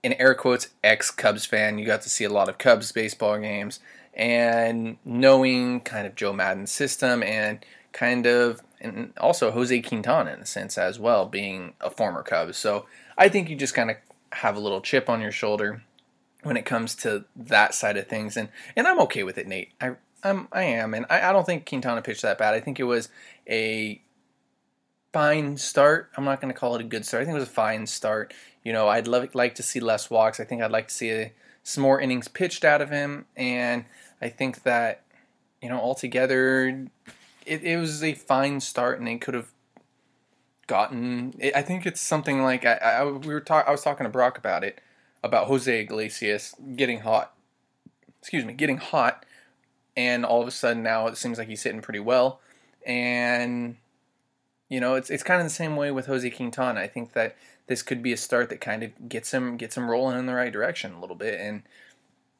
in 0.04 0.13
air 0.13 0.36
quotes, 0.36 0.69
ex 0.84 1.12
Cubs 1.12 1.46
fan. 1.46 1.80
You 1.80 1.86
got 1.86 2.04
to 2.04 2.10
see 2.10 2.24
a 2.24 2.30
lot 2.30 2.48
of 2.48 2.57
Cubs 2.57 2.92
baseball 2.92 3.39
games 3.39 3.80
and 4.13 4.98
knowing 5.04 5.81
kind 5.81 6.06
of 6.06 6.16
Joe 6.16 6.31
Maddon's 6.31 6.72
system 6.72 7.24
and 7.24 7.66
kind 7.92 8.25
of, 8.25 8.62
and 8.80 9.13
also 9.18 9.51
Jose 9.51 9.81
Quintana 9.81 10.31
in 10.34 10.39
a 10.42 10.46
sense 10.46 10.78
as 10.78 11.00
well, 11.00 11.25
being 11.25 11.74
a 11.81 11.89
former 11.89 12.22
Cub. 12.22 12.54
So 12.54 12.86
I 13.18 13.30
think 13.30 13.50
you 13.50 13.56
just 13.56 13.74
kind 13.74 13.92
of 13.92 13.98
have 14.31 14.56
a 14.56 14.60
little 14.60 14.81
chip 14.81 15.10
on 15.10 15.21
your 15.21 15.31
shoulder 15.31 15.83
when 16.44 16.57
it 16.57 16.65
comes 16.65 16.95
to 16.95 17.25
that 17.36 17.74
side 17.74 17.98
of 17.98 18.07
things, 18.07 18.38
and 18.38 18.50
and 18.75 18.88
I'm 18.88 19.00
okay 19.01 19.24
with 19.24 19.38
it, 19.38 19.48
Nate. 19.48 19.71
I 19.80 19.95
I'm 20.24 20.48
I 20.51 20.63
am, 20.63 20.94
and 20.94 21.06
I, 21.10 21.30
I 21.30 21.33
don't 21.33 21.45
think 21.45 21.68
Quintana 21.68 22.01
pitched 22.01 22.21
that 22.21 22.38
bad. 22.38 22.54
I 22.54 22.60
think 22.60 22.80
it 22.80 22.83
was 22.83 23.10
a 23.50 24.01
fine 25.12 25.57
start. 25.57 26.10
I'm 26.18 26.25
not 26.25 26.42
going 26.42 26.54
to 26.54 26.60
call 26.60 26.75
it 26.75 26.81
a 26.81 26.86
good 26.86 27.06
start. 27.06 27.21
I 27.21 27.25
think 27.25 27.36
it 27.36 27.39
was 27.39 27.50
a 27.50 27.51
fine 27.51 27.86
start. 27.88 28.33
You 28.63 28.74
know, 28.74 28.88
I'd 28.88 29.07
love, 29.07 29.36
like 29.36 29.56
to 29.56 29.63
see 29.63 29.80
less 29.80 30.10
walks. 30.10 30.39
I 30.39 30.44
think 30.44 30.62
I'd 30.62 30.71
like 30.71 30.88
to 30.88 30.94
see 30.94 31.12
a, 31.12 31.31
some 31.62 31.83
more 31.83 32.01
innings 32.01 32.27
pitched 32.27 32.65
out 32.65 32.81
of 32.81 32.89
him, 32.89 33.25
and 33.36 33.86
I 34.21 34.30
think 34.30 34.63
that 34.63 35.04
you 35.62 35.69
know 35.69 35.80
altogether 35.80 36.88
it, 37.45 37.63
it 37.63 37.77
was 37.77 38.04
a 38.04 38.13
fine 38.13 38.60
start, 38.60 38.98
and 38.98 39.07
they 39.07 39.18
could 39.18 39.33
have 39.33 39.52
gotten. 40.68 41.33
I 41.56 41.62
think 41.62 41.86
it's 41.86 42.01
something 42.01 42.42
like 42.42 42.65
I, 42.65 42.74
I 42.74 43.04
we 43.06 43.33
were 43.33 43.42
talk, 43.42 43.68
I 43.68 43.71
was 43.71 43.83
talking 43.83 44.06
to 44.06 44.10
Brock 44.10 44.38
about 44.38 44.63
it 44.63 44.79
about 45.24 45.48
Jose 45.48 45.79
Iglesias 45.82 46.55
getting 46.75 47.00
hot. 47.00 47.34
Excuse 48.20 48.46
me, 48.46 48.53
getting 48.53 48.77
hot, 48.77 49.25
and 49.98 50.25
all 50.25 50.41
of 50.41 50.48
a 50.48 50.51
sudden 50.51 50.84
now 50.84 51.08
it 51.08 51.17
seems 51.17 51.38
like 51.38 51.48
he's 51.48 51.63
hitting 51.63 51.82
pretty 51.82 52.00
well, 52.00 52.39
and 52.86 53.75
you 54.70 54.79
know 54.79 54.96
it's 54.96 55.10
it's 55.10 55.24
kind 55.24 55.41
of 55.41 55.46
the 55.46 55.53
same 55.53 55.75
way 55.75 55.91
with 55.91 56.05
Jose 56.08 56.29
Quintana. 56.29 56.79
I 56.79 56.88
think 56.88 57.13
that 57.13 57.36
this 57.67 57.82
could 57.82 58.01
be 58.01 58.13
a 58.13 58.17
start 58.17 58.50
that 58.50 58.62
kind 58.62 58.84
of 58.84 59.10
gets 59.10 59.34
him 59.34 59.58
gets 59.58 59.75
him 59.77 59.89
rolling 59.89 60.17
in 60.17 60.25
the 60.25 60.34
right 60.34 60.53
direction 60.53 60.93
a 60.93 61.01
little 61.01 61.15
bit, 61.15 61.39
and 61.39 61.63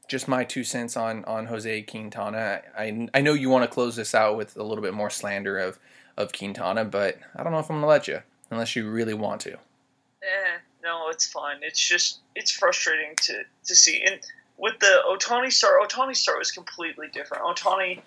just 0.08 0.28
my 0.28 0.44
two 0.44 0.64
cents 0.64 0.96
on 0.96 1.26
on 1.26 1.48
Jose 1.48 1.82
Quintana. 1.84 2.62
I 2.78 3.10
I 3.14 3.22
know 3.22 3.34
you 3.34 3.50
want 3.50 3.64
to 3.64 3.74
close 3.74 3.96
this 3.96 4.16
out 4.16 4.38
with 4.38 4.56
a 4.56 4.64
little 4.64 4.84
bit 4.84 4.94
more 4.94 5.10
slander 5.10 5.58
of 5.58 5.80
of 6.18 6.32
Quintana, 6.32 6.86
but 6.86 7.18
I 7.36 7.44
don't 7.44 7.52
know 7.52 7.60
if 7.60 7.70
I'm 7.70 7.78
gonna 7.78 7.88
let 7.88 8.08
you 8.08 8.22
unless 8.52 8.76
you 8.76 8.90
really 8.90 9.14
want 9.14 9.42
to. 9.42 9.54
Eh, 9.54 10.58
no, 10.84 11.10
it's 11.10 11.26
fine. 11.26 11.58
It's 11.62 11.80
just 11.80 12.20
it's 12.36 12.52
frustrating 12.52 13.16
to 13.24 13.44
to 13.66 13.76
see. 13.76 14.02
And 14.04 14.20
with 14.58 14.80
the 14.80 15.02
Ohtani 15.10 15.52
start, 15.52 15.82
Ohtani 15.82 16.16
start 16.16 16.40
was 16.40 16.52
completely 16.52 17.08
different. 17.12 17.44
Ohtani 17.44 18.02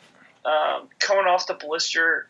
um, 0.44 0.88
coming 1.00 1.26
off 1.26 1.46
the 1.46 1.54
blister, 1.54 2.28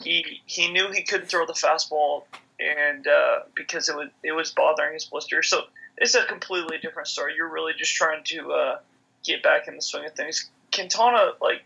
he 0.00 0.40
he 0.46 0.70
knew 0.70 0.90
he 0.90 1.02
couldn't 1.02 1.26
throw 1.26 1.46
the 1.46 1.52
fastball, 1.52 2.24
and 2.58 3.06
uh, 3.06 3.40
because 3.54 3.88
it 3.88 3.96
was 3.96 4.08
it 4.22 4.32
was 4.32 4.52
bothering 4.52 4.94
his 4.94 5.04
blister. 5.04 5.42
So 5.42 5.62
it's 5.96 6.14
a 6.14 6.24
completely 6.24 6.78
different 6.78 7.08
start. 7.08 7.32
You're 7.36 7.52
really 7.52 7.72
just 7.76 7.94
trying 7.94 8.22
to 8.24 8.52
uh, 8.52 8.78
get 9.24 9.42
back 9.42 9.68
in 9.68 9.76
the 9.76 9.82
swing 9.82 10.06
of 10.06 10.12
things. 10.12 10.48
Quintana, 10.72 11.32
like 11.40 11.62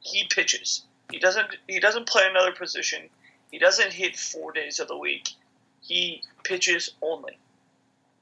he 0.00 0.26
pitches. 0.28 0.84
He 1.14 1.20
doesn't 1.20 1.46
he 1.68 1.78
doesn't 1.78 2.08
play 2.08 2.24
another 2.28 2.50
position. 2.50 3.08
He 3.52 3.60
doesn't 3.60 3.92
hit 3.92 4.16
four 4.16 4.50
days 4.50 4.80
of 4.80 4.88
the 4.88 4.96
week. 4.98 5.28
He 5.80 6.22
pitches 6.42 6.90
only. 7.00 7.38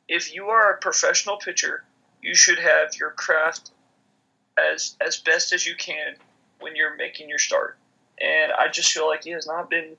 If 0.08 0.34
you 0.34 0.48
are 0.48 0.74
a 0.74 0.76
professional 0.76 1.38
pitcher, 1.38 1.84
you 2.20 2.34
should 2.34 2.58
have 2.58 2.94
your 2.96 3.12
craft 3.12 3.70
as 4.58 4.94
as 5.00 5.16
best 5.16 5.54
as 5.54 5.66
you 5.66 5.74
can 5.74 6.16
when 6.60 6.76
you're 6.76 6.94
making 6.98 7.30
your 7.30 7.38
start. 7.38 7.78
And 8.20 8.52
I 8.52 8.68
just 8.68 8.92
feel 8.92 9.06
like 9.08 9.24
he 9.24 9.30
has 9.30 9.46
not 9.46 9.70
been 9.70 9.96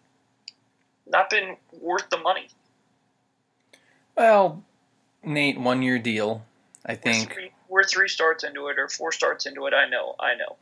not 1.08 1.32
been 1.32 1.58
worth 1.82 2.12
the 2.12 2.20
money. 2.20 2.48
Well, 4.16 4.64
Nate, 5.24 5.60
one 5.60 5.82
year 5.82 5.98
deal. 5.98 6.46
I 6.86 6.92
We're 6.92 6.98
think 6.98 7.34
three, 7.34 7.52
we're 7.70 7.84
three 7.86 8.08
starts 8.08 8.44
into 8.44 8.68
it 8.68 8.78
or 8.78 8.88
four 8.88 9.12
starts 9.12 9.48
into 9.48 9.66
it. 9.66 9.74
I 9.74 9.90
know, 9.90 10.14
I 10.20 10.36
know. 10.36 10.58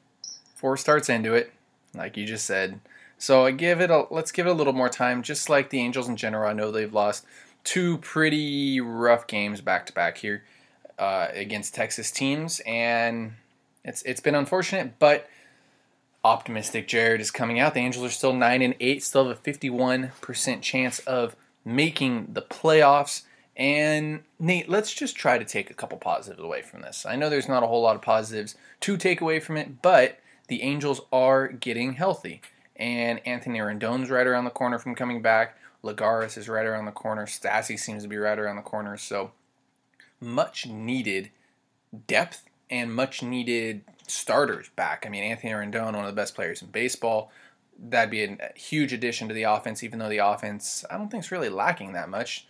four 0.56 0.78
starts 0.78 1.10
into 1.10 1.34
it, 1.34 1.52
like 1.94 2.18
you 2.18 2.26
just 2.26 2.46
said. 2.46 2.80
So 3.18 3.46
I 3.46 3.52
give 3.52 3.82
it 3.82 3.92
a 3.92 4.08
let's 4.10 4.32
give 4.32 4.48
it 4.48 4.50
a 4.50 4.54
little 4.54 4.74
more 4.74 4.90
time. 4.90 5.22
Just 5.22 5.50
like 5.50 5.70
the 5.70 5.80
Angels 5.80 6.10
in 6.10 6.18
general, 6.18 6.50
I 6.50 6.54
know 6.54 6.72
they've 6.72 6.94
lost 6.94 7.26
two 7.64 7.98
pretty 8.00 8.82
rough 8.82 9.28
games 9.28 9.62
back 9.62 9.86
to 9.86 9.94
back 9.94 10.18
here 10.18 10.44
uh, 10.98 11.28
against 11.34 11.76
Texas 11.76 12.10
teams, 12.12 12.62
and 12.66 13.34
it's 13.84 14.02
it's 14.04 14.22
been 14.22 14.36
unfortunate, 14.36 14.98
but 15.00 15.30
optimistic 16.24 16.88
Jared 16.88 17.22
is 17.22 17.32
coming 17.32 17.60
out. 17.60 17.74
The 17.74 17.80
Angels 17.82 18.06
are 18.06 18.10
still 18.10 18.34
nine 18.34 18.62
and 18.62 18.76
eight, 18.80 19.04
still 19.04 19.28
have 19.28 19.38
a 19.38 19.40
fifty 19.40 19.70
one 19.70 20.12
percent 20.22 20.64
chance 20.64 21.00
of 21.00 21.36
making 21.64 22.30
the 22.34 22.42
playoffs. 22.42 23.24
And 23.58 24.24
Nate, 24.40 24.70
let's 24.70 24.94
just 24.94 25.16
try 25.16 25.38
to 25.38 25.46
take 25.46 25.70
a 25.70 25.76
couple 25.76 25.98
positives 25.98 26.42
away 26.42 26.62
from 26.62 26.82
this. 26.82 27.06
I 27.06 27.16
know 27.16 27.30
there's 27.30 27.50
not 27.50 27.64
a 27.64 27.68
whole 27.68 27.82
lot 27.82 27.96
of 27.96 28.02
positives 28.02 28.56
to 28.80 28.98
take 28.98 29.22
away 29.22 29.40
from 29.40 29.58
it, 29.58 29.82
but 29.82 30.18
the 30.52 30.64
Angels 30.64 31.00
are 31.14 31.48
getting 31.48 31.94
healthy 31.94 32.42
and 32.76 33.26
Anthony 33.26 33.60
Rendon's 33.60 34.10
right 34.10 34.28
around 34.28 34.44
the 34.44 34.50
corner 34.50 34.78
from 34.78 34.96
coming 34.96 35.22
back. 35.22 35.56
Lagares 35.82 36.38
is 36.38 36.50
right 36.50 36.66
around 36.66 36.84
the 36.84 36.92
corner. 36.92 37.26
Stassi 37.26 37.80
seems 37.80 38.04
to 38.04 38.10
be 38.10 38.18
right 38.18 38.38
around 38.38 38.58
the 38.58 38.62
corner. 38.62 38.98
So 38.98 39.32
much 40.20 40.68
needed 40.68 41.32
depth 42.06 42.44
and 42.70 42.94
much 42.94 43.24
needed 43.24 43.84
starters 44.08 44.68
back. 44.76 45.06
I 45.06 45.10
mean, 45.10 45.24
Anthony 45.24 45.54
Rendon, 45.54 45.94
one 45.94 46.04
of 46.04 46.08
the 46.08 46.22
best 46.22 46.36
players 46.36 46.62
in 46.62 46.68
baseball. 46.68 47.32
That'd 47.80 48.12
be 48.12 48.26
a 48.26 48.38
huge 48.54 48.92
addition 48.92 49.30
to 49.30 49.34
the 49.34 49.44
offense, 49.44 49.86
even 49.86 50.00
though 50.00 50.10
the 50.10 50.18
offense 50.18 50.84
I 50.92 50.98
don't 50.98 51.10
think 51.10 51.24
is 51.24 51.32
really 51.32 51.48
lacking 51.48 51.94
that 51.94 52.10
much. 52.10 52.46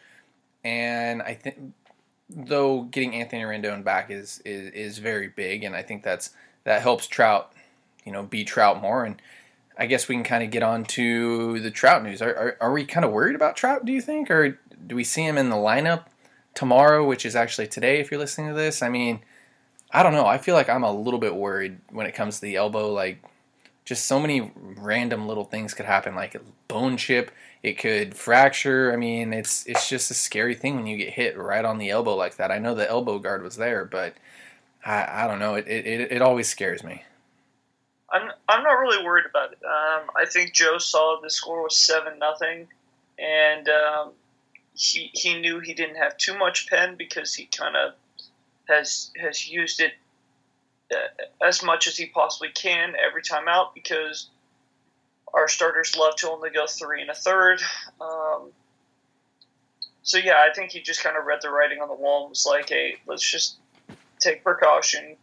And 0.63 1.21
I 1.21 1.35
think 1.35 1.73
though 2.31 2.81
getting 2.81 3.13
Anthony 3.13 3.43
Rendon 3.43 3.83
back 3.83 4.09
is, 4.09 4.41
is 4.43 4.71
is 4.71 4.97
very 4.97 5.27
big, 5.27 5.63
and 5.63 5.75
I 5.75 5.83
think 5.83 6.01
that's 6.01 6.31
that 6.63 6.81
helps 6.81 7.05
Trout, 7.05 7.53
you 8.05 8.11
know, 8.11 8.23
be 8.23 8.43
Trout 8.43 8.81
more 8.81 9.05
and 9.05 9.21
I 9.77 9.87
guess 9.87 10.07
we 10.07 10.15
can 10.15 10.23
kind 10.23 10.43
of 10.43 10.51
get 10.51 10.63
on 10.63 10.83
to 10.85 11.59
the 11.59 11.71
Trout 11.71 12.03
news. 12.03 12.21
Are, 12.21 12.35
are, 12.35 12.57
are, 12.61 12.71
we 12.71 12.85
kind 12.85 13.05
of 13.05 13.11
worried 13.11 13.35
about 13.35 13.55
Trout, 13.55 13.83
do 13.83 13.91
you 13.91 14.01
think? 14.01 14.29
Or 14.29 14.59
do 14.85 14.95
we 14.95 15.03
see 15.03 15.25
him 15.25 15.37
in 15.37 15.49
the 15.49 15.55
lineup 15.55 16.05
tomorrow, 16.53 17.07
which 17.07 17.25
is 17.25 17.35
actually 17.35 17.67
today 17.67 17.99
if 17.99 18.11
you're 18.11 18.19
listening 18.19 18.49
to 18.49 18.53
this? 18.53 18.83
I 18.83 18.89
mean, 18.89 19.21
I 19.91 20.03
don't 20.03 20.13
know. 20.13 20.27
I 20.27 20.37
feel 20.37 20.55
like 20.55 20.69
I'm 20.69 20.83
a 20.83 20.91
little 20.91 21.19
bit 21.19 21.35
worried 21.35 21.79
when 21.89 22.05
it 22.05 22.13
comes 22.13 22.35
to 22.35 22.41
the 22.41 22.57
elbow. 22.57 22.91
Like, 22.91 23.23
just 23.83 24.05
so 24.05 24.19
many 24.19 24.51
random 24.55 25.27
little 25.27 25.45
things 25.45 25.73
could 25.73 25.87
happen, 25.87 26.15
like 26.15 26.39
bone 26.67 26.95
chip. 26.97 27.31
It 27.63 27.77
could 27.77 28.15
fracture. 28.15 28.93
I 28.93 28.97
mean, 28.97 29.33
it's 29.33 29.65
it's 29.65 29.89
just 29.89 30.11
a 30.11 30.13
scary 30.13 30.55
thing 30.55 30.75
when 30.75 30.87
you 30.87 30.97
get 30.97 31.13
hit 31.13 31.37
right 31.37 31.65
on 31.65 31.77
the 31.77 31.89
elbow 31.89 32.15
like 32.15 32.37
that. 32.37 32.51
I 32.51 32.59
know 32.59 32.75
the 32.75 32.89
elbow 32.89 33.19
guard 33.19 33.43
was 33.43 33.55
there, 33.55 33.85
but 33.85 34.13
I, 34.85 35.23
I 35.23 35.27
don't 35.27 35.39
know. 35.39 35.55
It, 35.55 35.67
it, 35.67 36.11
it 36.11 36.21
always 36.21 36.47
scares 36.47 36.83
me. 36.83 37.03
I'm 38.11 38.29
I'm 38.47 38.63
not 38.63 38.73
really 38.73 39.03
worried 39.03 39.25
about 39.25 39.53
it. 39.53 39.59
Um, 39.63 40.09
I 40.15 40.25
think 40.25 40.53
Joe 40.53 40.77
saw 40.77 41.19
the 41.21 41.29
score 41.29 41.63
was 41.63 41.77
seven 41.77 42.19
nothing, 42.19 42.67
and 43.17 43.69
um, 43.69 44.11
he 44.73 45.09
he 45.13 45.39
knew 45.39 45.59
he 45.59 45.73
didn't 45.73 45.95
have 45.95 46.17
too 46.17 46.37
much 46.37 46.67
pen 46.69 46.95
because 46.97 47.33
he 47.33 47.45
kind 47.45 47.75
of 47.75 47.93
has 48.67 49.11
has 49.19 49.47
used 49.47 49.79
it 49.79 49.93
uh, 50.91 51.45
as 51.45 51.63
much 51.63 51.87
as 51.87 51.97
he 51.97 52.07
possibly 52.07 52.49
can 52.49 52.93
every 52.95 53.21
time 53.21 53.47
out 53.47 53.73
because 53.73 54.29
our 55.33 55.47
starters 55.47 55.95
love 55.95 56.15
to 56.17 56.29
only 56.29 56.49
go 56.49 56.67
three 56.67 57.01
and 57.01 57.09
a 57.09 57.15
third. 57.15 57.61
Um, 58.01 58.51
so 60.03 60.17
yeah, 60.17 60.45
I 60.49 60.53
think 60.53 60.71
he 60.71 60.81
just 60.81 61.03
kind 61.03 61.15
of 61.15 61.25
read 61.25 61.39
the 61.41 61.49
writing 61.49 61.79
on 61.81 61.87
the 61.87 61.95
wall 61.95 62.23
and 62.23 62.29
was 62.31 62.45
like, 62.45 62.69
"Hey, 62.69 62.97
let's 63.05 63.29
just 63.29 63.55
take 64.19 64.43
precaution." 64.43 65.15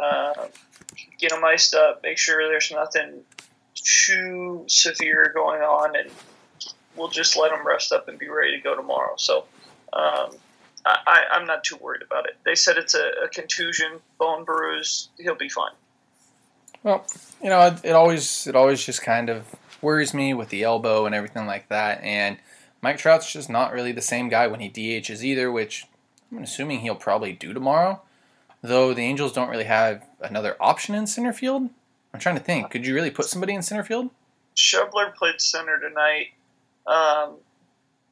Uh, 0.00 0.46
get 1.18 1.30
them 1.30 1.44
iced 1.44 1.74
up, 1.74 2.02
make 2.02 2.18
sure 2.18 2.48
there's 2.48 2.70
nothing 2.70 3.20
too 3.74 4.64
severe 4.66 5.32
going 5.34 5.60
on, 5.60 5.96
and 5.96 6.10
we'll 6.96 7.08
just 7.08 7.36
let 7.36 7.50
them 7.50 7.66
rest 7.66 7.92
up 7.92 8.08
and 8.08 8.18
be 8.18 8.28
ready 8.28 8.56
to 8.56 8.62
go 8.62 8.74
tomorrow. 8.74 9.14
So 9.16 9.44
um, 9.92 10.30
I, 10.86 11.24
am 11.32 11.46
not 11.46 11.64
too 11.64 11.76
worried 11.76 12.02
about 12.02 12.26
it. 12.26 12.36
They 12.44 12.54
said 12.54 12.76
it's 12.76 12.94
a, 12.94 13.24
a, 13.24 13.28
contusion, 13.28 14.00
bone 14.18 14.44
bruise. 14.44 15.08
He'll 15.18 15.34
be 15.34 15.48
fine. 15.48 15.72
Well, 16.82 17.06
you 17.42 17.50
know, 17.50 17.60
it, 17.66 17.80
it 17.84 17.92
always 17.92 18.46
it 18.46 18.56
always 18.56 18.84
just 18.84 19.02
kind 19.02 19.28
of 19.28 19.44
worries 19.82 20.14
me 20.14 20.32
with 20.34 20.48
the 20.48 20.62
elbow 20.62 21.06
and 21.06 21.14
everything 21.14 21.46
like 21.46 21.68
that. 21.68 22.02
And 22.02 22.38
Mike 22.82 22.98
Trout's 22.98 23.30
just 23.30 23.50
not 23.50 23.72
really 23.72 23.92
the 23.92 24.00
same 24.00 24.28
guy 24.28 24.46
when 24.46 24.60
he 24.60 24.70
DHs 24.70 25.22
either, 25.22 25.52
which 25.52 25.86
I'm 26.32 26.42
assuming 26.42 26.80
he'll 26.80 26.94
probably 26.94 27.32
do 27.32 27.52
tomorrow. 27.52 28.00
Though 28.62 28.92
the 28.92 29.02
Angels 29.02 29.32
don't 29.32 29.48
really 29.48 29.64
have 29.64 30.06
another 30.20 30.56
option 30.60 30.94
in 30.94 31.06
center 31.06 31.32
field. 31.32 31.70
I'm 32.12 32.20
trying 32.20 32.36
to 32.36 32.42
think. 32.42 32.70
Could 32.70 32.86
you 32.86 32.94
really 32.94 33.10
put 33.10 33.26
somebody 33.26 33.54
in 33.54 33.62
center 33.62 33.84
field? 33.84 34.10
Schebler 34.56 35.14
played 35.14 35.40
center 35.40 35.78
tonight, 35.78 36.28
um, 36.86 37.36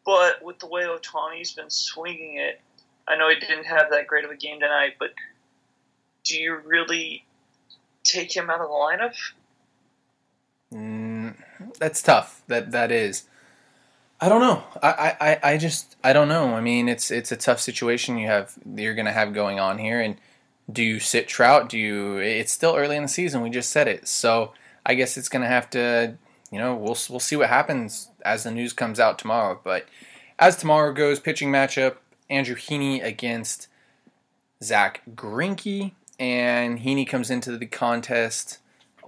but 0.07 0.43
with 0.43 0.59
the 0.61 0.67
way 0.67 0.85
Ohtani's 0.85 1.53
been 1.53 1.69
swinging 1.69 2.37
it, 2.37 2.61
I 3.07 3.17
know 3.17 3.29
he 3.29 3.35
didn't 3.35 3.65
have 3.65 3.91
that 3.91 4.07
great 4.07 4.25
of 4.25 4.31
a 4.31 4.37
game 4.37 4.61
tonight. 4.61 4.95
But 4.99 5.11
do 6.25 6.39
you 6.39 6.59
really 6.65 7.25
take 8.05 8.35
him 8.35 8.49
out 8.49 8.61
of 8.61 8.69
the 8.69 8.75
lineup? 8.75 9.15
Mm, 10.73 11.35
that's 11.79 12.03
tough. 12.03 12.43
That 12.47 12.71
that 12.71 12.91
is. 12.91 13.25
I 14.21 14.29
don't 14.29 14.41
know. 14.41 14.65
I, 14.83 15.17
I, 15.21 15.53
I 15.53 15.57
just 15.59 15.97
I 16.03 16.13
don't 16.13 16.29
know. 16.29 16.55
I 16.55 16.61
mean, 16.61 16.89
it's 16.89 17.11
it's 17.11 17.33
a 17.33 17.37
tough 17.37 17.61
situation 17.61 18.19
you 18.19 18.27
have 18.27 18.55
you're 18.75 18.95
going 18.95 19.07
to 19.07 19.13
have 19.13 19.33
going 19.33 19.61
on 19.61 19.79
here, 19.79 20.01
and 20.01 20.17
do 20.71 20.83
you 20.83 21.01
sit 21.01 21.29
Trout? 21.29 21.69
Do 21.69 21.79
you? 21.79 22.19
It's 22.19 22.53
still 22.53 22.77
early 22.77 22.97
in 22.97 23.03
the 23.03 23.09
season. 23.09 23.43
We 23.43 23.51
just 23.51 23.71
said 23.71 23.89
it, 23.89 24.07
so 24.07 24.53
I 24.85 24.95
guess 24.95 25.17
it's 25.17 25.29
going 25.29 25.43
to 25.43 25.49
have 25.49 25.71
to. 25.71 26.17
You 26.51 26.59
know, 26.59 26.75
we'll 26.75 26.97
we'll 27.11 27.21
see 27.21 27.37
what 27.37 27.49
happens 27.49 28.11
as 28.25 28.45
the 28.45 28.51
news 28.51 28.73
comes 28.73 29.01
out 29.01 29.19
tomorrow. 29.19 29.61
But 29.63 29.87
as 30.39 30.57
tomorrow 30.57 30.93
goes, 30.93 31.21
pitching 31.21 31.51
matchup: 31.51 31.97
Andrew 32.29 32.57
Heaney 32.57 33.03
against 33.03 33.69
Zack 34.63 35.03
Greinke, 35.15 35.93
and 36.19 36.81
Heaney 36.81 37.07
comes 37.07 37.31
into 37.31 37.57
the 37.57 37.67
contest 37.67 38.59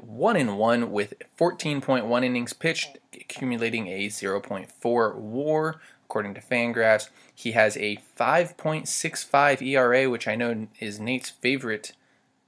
one 0.01 0.37
in 0.37 0.57
one 0.57 0.91
with 0.91 1.15
14.1 1.39 2.25
innings 2.25 2.53
pitched, 2.53 2.99
accumulating 3.15 3.87
a 3.89 4.09
0.4 4.09 5.15
WAR 5.15 5.81
according 6.05 6.35
to 6.35 6.41
Fangraphs. 6.41 7.09
He 7.33 7.53
has 7.53 7.77
a 7.77 7.99
5.65 8.19 9.63
ERA, 9.63 10.11
which 10.11 10.27
I 10.27 10.35
know 10.35 10.67
is 10.81 10.99
Nate's 10.99 11.31
favorite 11.31 11.93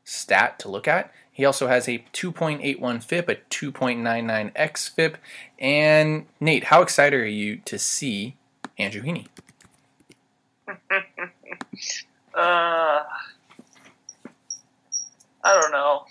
stat 0.05 0.59
to 0.59 0.69
look 0.69 0.89
at. 0.89 1.13
He 1.31 1.45
also 1.45 1.69
has 1.69 1.89
a 1.89 2.05
2.81 2.13 3.03
FIP, 3.03 3.29
a 3.29 3.37
2.99 3.37 4.53
xFIP. 4.55 5.15
And 5.59 6.27
Nate, 6.41 6.65
how 6.65 6.83
excited 6.83 7.19
are 7.19 7.25
you 7.25 7.57
to 7.65 7.79
see 7.79 8.37
Andrew 8.77 9.03
Heaney? 9.03 9.29
uh, 10.69 10.75
I 12.35 13.05
don't 15.45 15.73
know. 15.73 16.05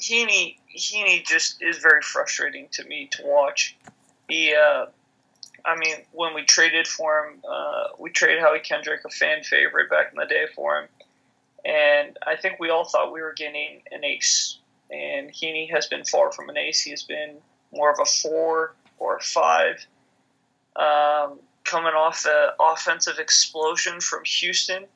Heaney, 0.00 0.58
Heaney 0.78 1.24
just 1.24 1.62
is 1.62 1.78
very 1.78 2.02
frustrating 2.02 2.68
to 2.72 2.84
me 2.84 3.08
to 3.12 3.22
watch. 3.24 3.76
He 4.28 4.54
uh, 4.54 4.86
I 5.64 5.76
mean, 5.76 5.96
when 6.12 6.34
we 6.34 6.44
traded 6.44 6.86
for 6.86 7.26
him, 7.26 7.42
uh, 7.48 7.88
we 7.98 8.10
traded 8.10 8.40
Howie 8.40 8.60
Kendrick, 8.60 9.00
a 9.04 9.10
fan 9.10 9.42
favorite 9.42 9.90
back 9.90 10.10
in 10.12 10.18
the 10.18 10.26
day, 10.26 10.46
for 10.54 10.78
him. 10.78 10.88
And 11.64 12.16
I 12.26 12.36
think 12.36 12.58
we 12.58 12.70
all 12.70 12.84
thought 12.84 13.12
we 13.12 13.20
were 13.20 13.34
getting 13.34 13.82
an 13.90 14.04
ace. 14.04 14.58
And 14.90 15.30
Heaney 15.30 15.70
has 15.70 15.86
been 15.86 16.04
far 16.04 16.32
from 16.32 16.48
an 16.48 16.56
ace. 16.56 16.80
He 16.80 16.90
has 16.90 17.02
been 17.02 17.36
more 17.72 17.92
of 17.92 17.98
a 18.00 18.06
four 18.06 18.74
or 18.98 19.16
a 19.16 19.20
five. 19.20 19.86
Um, 20.76 21.40
coming 21.64 21.92
off 21.92 22.24
an 22.24 22.50
offensive 22.58 23.18
explosion 23.18 24.00
from 24.00 24.24
Houston, 24.24 24.86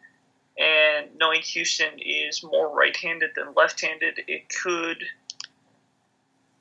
and 0.58 1.08
knowing 1.18 1.42
Houston 1.42 1.98
is 1.98 2.42
more 2.42 2.74
right-handed 2.74 3.30
than 3.34 3.52
left-handed, 3.54 4.20
it 4.26 4.48
could 4.48 5.04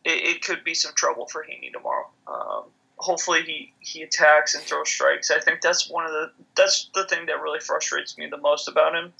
it, 0.03 0.35
it 0.35 0.41
could 0.43 0.63
be 0.63 0.73
some 0.73 0.93
trouble 0.95 1.25
for 1.27 1.43
Heaney 1.43 1.71
tomorrow. 1.71 2.07
Um, 2.27 2.63
hopefully 2.97 3.41
he, 3.43 3.73
he 3.79 4.03
attacks 4.03 4.55
and 4.55 4.63
throws 4.63 4.89
strikes. 4.89 5.31
I 5.31 5.39
think 5.39 5.61
that's 5.61 5.89
one 5.89 6.05
of 6.05 6.11
the 6.11 6.31
that's 6.55 6.89
the 6.93 7.05
thing 7.05 7.25
that 7.27 7.41
really 7.41 7.59
frustrates 7.59 8.17
me 8.17 8.27
the 8.27 8.37
most 8.37 8.67
about 8.67 8.95
him 8.95 9.13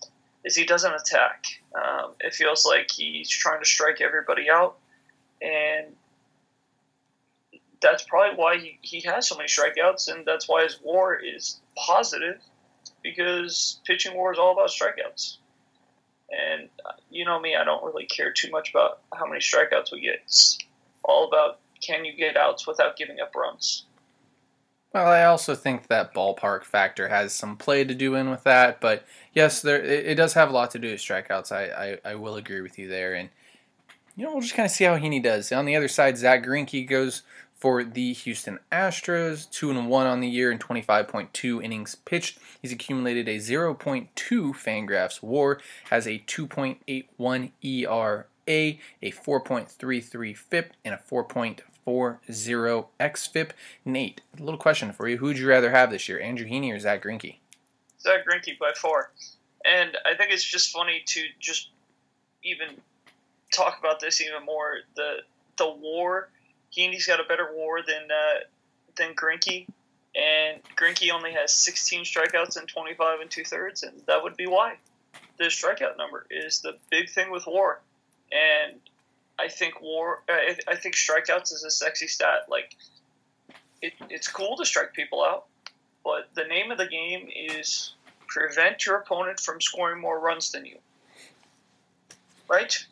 is 0.43 0.55
he 0.55 0.65
doesn't 0.65 0.93
attack. 0.93 1.45
Um, 1.75 2.11
it 2.19 2.33
feels 2.33 2.65
like 2.65 2.89
he's 2.91 3.29
trying 3.29 3.59
to 3.59 3.65
strike 3.65 4.01
everybody 4.01 4.49
out, 4.49 4.77
and 5.41 5.87
that's 7.81 8.03
probably 8.03 8.35
why 8.35 8.57
he, 8.57 8.79
he 8.81 9.01
has 9.01 9.27
so 9.27 9.35
many 9.35 9.47
strikeouts, 9.47 10.11
and 10.11 10.25
that's 10.25 10.47
why 10.47 10.63
his 10.63 10.79
WAR 10.83 11.15
is 11.15 11.59
positive 11.75 12.39
because 13.03 13.79
pitching 13.85 14.15
WAR 14.15 14.31
is 14.31 14.39
all 14.39 14.53
about 14.53 14.69
strikeouts. 14.69 15.37
And 16.31 16.69
uh, 16.85 16.93
you 17.09 17.25
know 17.25 17.39
me, 17.39 17.55
I 17.55 17.63
don't 17.63 17.83
really 17.83 18.05
care 18.05 18.31
too 18.31 18.49
much 18.51 18.69
about 18.69 18.99
how 19.13 19.25
many 19.25 19.41
strikeouts 19.41 19.91
we 19.91 20.01
get. 20.01 20.21
All 21.11 21.27
about 21.27 21.59
can 21.81 22.05
you 22.05 22.13
get 22.15 22.37
outs 22.37 22.65
without 22.65 22.95
giving 22.95 23.19
up 23.19 23.35
runs? 23.35 23.85
Well, 24.93 25.07
I 25.07 25.25
also 25.25 25.55
think 25.55 25.87
that 25.87 26.13
ballpark 26.13 26.63
factor 26.63 27.09
has 27.09 27.33
some 27.33 27.57
play 27.57 27.83
to 27.83 27.93
do 27.93 28.15
in 28.15 28.29
with 28.29 28.43
that, 28.43 28.79
but 28.79 29.05
yes, 29.33 29.61
there 29.61 29.81
it, 29.81 30.05
it 30.05 30.15
does 30.15 30.33
have 30.33 30.49
a 30.49 30.53
lot 30.53 30.71
to 30.71 30.79
do 30.79 30.91
with 30.91 30.99
strikeouts. 30.99 31.51
I, 31.51 31.97
I, 32.05 32.11
I 32.11 32.15
will 32.15 32.35
agree 32.35 32.61
with 32.61 32.79
you 32.79 32.87
there, 32.87 33.13
and 33.13 33.29
you 34.15 34.25
know 34.25 34.31
we'll 34.31 34.41
just 34.41 34.53
kind 34.53 34.65
of 34.65 34.71
see 34.71 34.85
how 34.85 34.97
Heaney 34.97 35.21
does. 35.21 35.51
On 35.51 35.65
the 35.65 35.75
other 35.75 35.87
side, 35.87 36.17
Zack 36.17 36.45
Greinke 36.45 36.87
goes 36.87 37.23
for 37.61 37.83
the 37.83 38.13
Houston 38.13 38.57
Astros, 38.71 39.49
2 39.51 39.69
and 39.69 39.87
1 39.87 40.07
on 40.07 40.19
the 40.19 40.27
year 40.27 40.49
and 40.49 40.59
25.2 40.59 41.63
innings 41.63 41.93
pitched. 41.93 42.39
He's 42.59 42.71
accumulated 42.71 43.29
a 43.29 43.37
0.2 43.37 44.07
Fangraphs 44.15 45.21
WAR, 45.21 45.61
has 45.91 46.07
a 46.07 46.23
2.81 46.25 47.51
ERA, 47.63 48.25
a 48.47 48.79
a 49.01 49.11
4.33 49.11 50.35
FIP, 50.35 50.73
and 50.83 50.93
a 50.93 50.97
4.40 50.97 52.85
XFIP. 52.99 53.51
Nate, 53.85 54.21
a 54.39 54.43
little 54.43 54.59
question 54.59 54.91
for 54.91 55.07
you: 55.07 55.17
Who 55.17 55.27
would 55.27 55.37
you 55.39 55.47
rather 55.47 55.71
have 55.71 55.91
this 55.91 56.07
year, 56.07 56.19
Andrew 56.19 56.47
Heaney 56.47 56.73
or 56.73 56.79
Zack 56.79 57.03
Greinke? 57.03 57.37
Zack 58.01 58.25
Greinke 58.25 58.57
by 58.59 58.71
far, 58.75 59.11
and 59.65 59.97
I 60.05 60.15
think 60.15 60.31
it's 60.31 60.43
just 60.43 60.71
funny 60.71 61.03
to 61.05 61.25
just 61.39 61.69
even 62.43 62.69
talk 63.53 63.77
about 63.79 63.99
this 63.99 64.21
even 64.21 64.45
more. 64.45 64.79
The 64.95 65.17
the 65.57 65.69
WAR 65.69 66.29
Heaney's 66.75 67.05
got 67.05 67.19
a 67.19 67.23
better 67.23 67.49
WAR 67.53 67.81
than 67.85 68.09
uh, 68.11 68.39
than 68.95 69.13
Greinke, 69.13 69.67
and 70.15 70.61
Greinke 70.75 71.11
only 71.11 71.33
has 71.33 71.53
16 71.53 72.03
strikeouts 72.03 72.57
and 72.57 72.67
25 72.67 73.19
and 73.19 73.29
two 73.29 73.43
thirds, 73.43 73.83
and 73.83 74.01
that 74.07 74.23
would 74.23 74.37
be 74.37 74.47
why. 74.47 74.75
The 75.37 75.45
strikeout 75.45 75.97
number 75.97 76.25
is 76.29 76.61
the 76.61 76.77
big 76.89 77.09
thing 77.09 77.31
with 77.31 77.45
WAR, 77.47 77.81
and 78.31 78.79
I 79.39 79.47
think 79.47 79.81
WAR. 79.81 80.23
I, 80.29 80.55
I 80.67 80.75
think 80.75 80.95
strikeouts 80.95 81.53
is 81.53 81.63
a 81.63 81.71
sexy 81.71 82.07
stat. 82.07 82.45
Like, 82.49 82.75
it, 83.81 83.93
it's 84.09 84.27
cool 84.27 84.55
to 84.57 84.65
strike 84.65 84.93
people 84.93 85.23
out, 85.23 85.45
but 86.03 86.29
the 86.35 86.43
name 86.43 86.71
of 86.71 86.77
the 86.77 86.87
game 86.87 87.27
is 87.35 87.93
prevent 88.27 88.85
your 88.85 88.97
opponent 88.97 89.39
from 89.39 89.59
scoring 89.59 89.99
more 89.99 90.19
runs 90.19 90.51
than 90.51 90.65
you. 90.65 90.77
Right? 92.47 92.85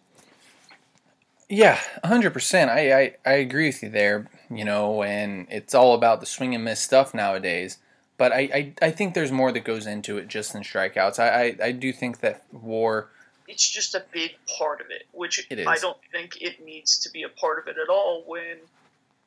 Yeah, 1.47 1.79
hundred 2.03 2.31
percent. 2.31 2.69
I, 2.69 3.01
I 3.01 3.15
I 3.25 3.33
agree 3.33 3.67
with 3.67 3.81
you 3.83 3.89
there. 3.89 4.29
You 4.49 4.65
know, 4.65 5.03
and 5.03 5.47
it's 5.49 5.75
all 5.75 5.93
about 5.93 6.19
the 6.19 6.25
swing 6.25 6.55
and 6.55 6.63
miss 6.63 6.79
stuff 6.79 7.13
nowadays. 7.13 7.77
But 8.17 8.33
I, 8.33 8.39
I, 8.53 8.73
I 8.81 8.91
think 8.91 9.13
there's 9.13 9.31
more 9.31 9.51
that 9.51 9.63
goes 9.63 9.87
into 9.87 10.17
it 10.17 10.27
just 10.27 10.51
than 10.51 10.63
strikeouts. 10.63 11.19
I, 11.19 11.29
I, 11.29 11.67
I 11.67 11.71
do 11.71 11.93
think 11.93 12.19
that 12.19 12.43
WAR. 12.51 13.09
It's 13.49 13.67
just 13.67 13.95
a 13.95 14.03
big 14.11 14.31
part 14.57 14.79
of 14.79 14.87
it, 14.91 15.03
which 15.11 15.47
I 15.51 15.77
don't 15.77 15.97
think 16.11 16.41
it 16.41 16.63
needs 16.63 16.99
to 16.99 17.09
be 17.09 17.23
a 17.23 17.29
part 17.29 17.59
of 17.59 17.67
it 17.67 17.77
at 17.81 17.89
all. 17.89 18.23
When 18.25 18.57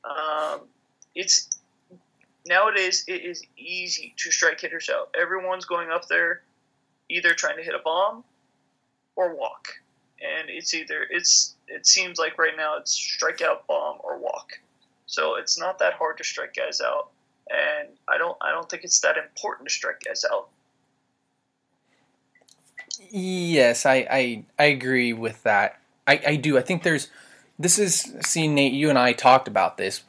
um, 0.04 0.60
it's 1.14 1.48
nowadays, 2.46 3.04
it 3.08 3.24
is 3.24 3.42
easy 3.56 4.14
to 4.16 4.30
strike 4.30 4.60
hitters 4.60 4.88
out. 4.88 5.14
Everyone's 5.20 5.64
going 5.64 5.90
up 5.90 6.08
there, 6.08 6.42
either 7.08 7.34
trying 7.34 7.56
to 7.56 7.62
hit 7.62 7.74
a 7.74 7.80
bomb 7.84 8.24
or 9.16 9.34
walk 9.34 9.74
and 10.22 10.48
it's 10.48 10.74
either 10.74 11.06
it's 11.10 11.54
it 11.68 11.86
seems 11.86 12.18
like 12.18 12.38
right 12.38 12.56
now 12.56 12.76
it's 12.76 12.96
strikeout, 12.96 13.66
bomb, 13.66 13.98
or 14.02 14.18
walk. 14.18 14.58
So 15.06 15.36
it's 15.36 15.58
not 15.58 15.78
that 15.80 15.94
hard 15.94 16.18
to 16.18 16.24
strike 16.24 16.54
guys 16.54 16.80
out, 16.80 17.10
and 17.50 17.88
I 18.08 18.18
don't 18.18 18.36
I 18.40 18.52
don't 18.52 18.68
think 18.68 18.84
it's 18.84 19.00
that 19.00 19.16
important 19.16 19.68
to 19.68 19.74
strike 19.74 20.00
guys 20.04 20.24
out. 20.30 20.48
Yes, 23.10 23.86
I 23.86 24.06
I, 24.10 24.44
I 24.58 24.64
agree 24.64 25.12
with 25.12 25.42
that. 25.44 25.78
I, 26.06 26.20
I 26.26 26.36
do. 26.36 26.58
I 26.58 26.62
think 26.62 26.82
there's 26.82 27.08
this 27.58 27.78
is 27.78 28.14
see 28.20 28.48
Nate. 28.48 28.72
You 28.72 28.90
and 28.90 28.98
I 28.98 29.12
talked 29.12 29.48
about 29.48 29.76
this 29.76 30.02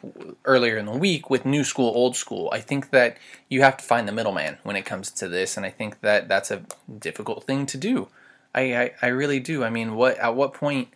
earlier 0.46 0.78
in 0.78 0.86
the 0.86 0.98
week 0.98 1.30
with 1.30 1.46
new 1.46 1.64
school, 1.64 1.92
old 1.96 2.16
school. 2.16 2.50
I 2.52 2.60
think 2.60 2.90
that 2.92 3.18
you 3.50 3.62
have 3.62 3.78
to 3.78 3.84
find 3.84 4.08
the 4.08 4.12
middleman 4.12 4.58
when 4.64 4.76
it 4.76 4.86
comes 4.86 5.12
to 5.12 5.28
this, 5.28 5.56
and 5.58 5.66
I 5.66 5.70
think 5.70 6.02
that 6.02 6.28
that's 6.28 6.52
a 6.52 6.64
difficult 7.00 7.44
thing 7.46 7.66
to 7.68 7.78
do. 7.78 8.08
I, 8.56 8.76
I, 8.76 8.92
I 9.02 9.08
really 9.08 9.40
do. 9.40 9.64
I 9.64 9.70
mean, 9.70 9.96
what 9.96 10.18
at 10.18 10.36
what 10.36 10.54
point? 10.54 10.90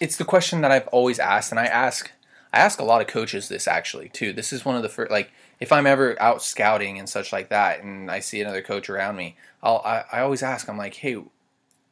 It's 0.00 0.16
the 0.16 0.24
question 0.24 0.60
that 0.60 0.70
I've 0.70 0.88
always 0.88 1.18
asked, 1.18 1.50
and 1.52 1.58
I 1.58 1.66
ask 1.66 2.10
I 2.52 2.58
ask 2.58 2.80
a 2.80 2.84
lot 2.84 3.00
of 3.00 3.06
coaches 3.06 3.48
this 3.48 3.66
actually 3.68 4.08
too. 4.08 4.32
This 4.32 4.52
is 4.52 4.64
one 4.64 4.76
of 4.76 4.82
the 4.82 4.88
first 4.88 5.10
like 5.10 5.30
if 5.60 5.72
I'm 5.72 5.86
ever 5.86 6.20
out 6.20 6.42
scouting 6.42 6.98
and 6.98 7.08
such 7.08 7.32
like 7.32 7.48
that, 7.48 7.82
and 7.82 8.10
I 8.10 8.20
see 8.20 8.40
another 8.40 8.62
coach 8.62 8.88
around 8.88 9.16
me, 9.16 9.36
I'll 9.62 9.82
I, 9.84 10.04
I 10.12 10.20
always 10.20 10.42
ask. 10.42 10.68
I'm 10.68 10.78
like, 10.78 10.94
hey, 10.94 11.22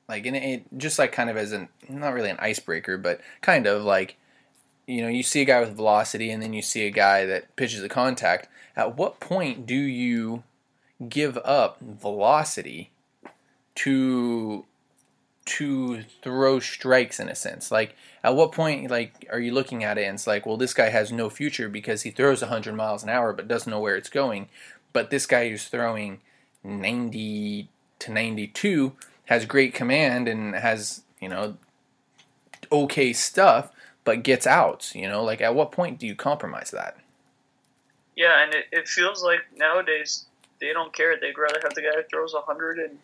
like 0.09 0.27
and 0.27 0.37
it 0.37 0.65
just 0.77 0.99
like 0.99 1.13
kind 1.13 1.31
of 1.31 1.37
as 1.37 1.53
an 1.53 1.69
not 1.89 2.15
really 2.15 2.31
an 2.31 2.39
icebreaker, 2.39 2.99
but 2.99 3.21
kind 3.41 3.67
of 3.67 3.83
like 3.83 4.17
you 4.87 5.03
know 5.03 5.09
you 5.09 5.23
see 5.23 5.43
a 5.43 5.45
guy 5.47 5.61
with 5.61 5.75
velocity 5.75 6.31
and 6.31 6.43
then 6.43 6.53
you 6.53 6.63
see 6.63 6.87
a 6.87 6.91
guy 6.91 7.27
that 7.27 7.55
pitches 7.57 7.83
a 7.83 7.89
contact. 7.89 8.49
At 8.77 8.97
what 8.97 9.21
point 9.21 9.67
do 9.67 9.75
you 9.75 10.45
give 11.09 11.39
up 11.39 11.79
velocity 11.81 12.91
to 13.77 14.65
to 15.47 16.03
throw 16.23 16.59
strikes 16.61 17.19
in 17.21 17.29
a 17.29 17.35
sense. 17.35 17.71
Like, 17.71 17.95
at 18.23 18.35
what 18.35 18.53
point, 18.53 18.91
like, 18.91 19.27
are 19.31 19.39
you 19.39 19.53
looking 19.53 19.85
at 19.85 19.97
it 19.97 20.05
and 20.05 20.17
it's 20.17 20.27
like, 20.27 20.45
well, 20.45 20.57
this 20.57 20.75
guy 20.75 20.89
has 20.91 21.13
no 21.13 21.31
future 21.31 21.69
because 21.69 22.03
he 22.03 22.11
throws 22.11 22.43
100 22.43 22.75
miles 22.75 23.03
an 23.03 23.09
hour 23.09 23.33
but 23.33 23.49
doesn't 23.49 23.71
know 23.71 23.81
where 23.81 23.97
it's 23.97 24.11
going. 24.11 24.49
But 24.93 25.11
this 25.11 25.27
guy 25.27 25.49
who's 25.49 25.67
throwing 25.67 26.21
90 26.65 27.69
to 28.01 28.13
92 28.13 28.93
has 29.27 29.47
great 29.47 29.73
command 29.73 30.29
and 30.29 30.55
has, 30.55 31.03
you 31.21 31.29
know, 31.29 31.57
okay 32.73 33.13
stuff, 33.13 33.71
but 34.05 34.25
gets 34.25 34.47
outs. 34.47 34.97
You 34.97 35.09
know, 35.09 35.23
like, 35.23 35.41
at 35.41 35.55
what 35.55 35.71
point 35.71 36.01
do 36.01 36.07
you 36.07 36.17
compromise 36.17 36.73
that? 36.73 36.97
Yeah, 38.17 38.43
and 38.43 38.53
it, 38.53 38.65
it 38.73 38.89
feels 38.89 39.23
like 39.23 39.41
nowadays 39.57 40.25
they 40.61 40.73
don't 40.73 40.93
care. 40.93 41.15
They'd 41.21 41.39
rather 41.39 41.61
have 41.63 41.75
the 41.75 41.83
guy 41.83 41.95
who 41.95 42.03
throws 42.11 42.35
100 42.35 42.79
and 42.79 42.99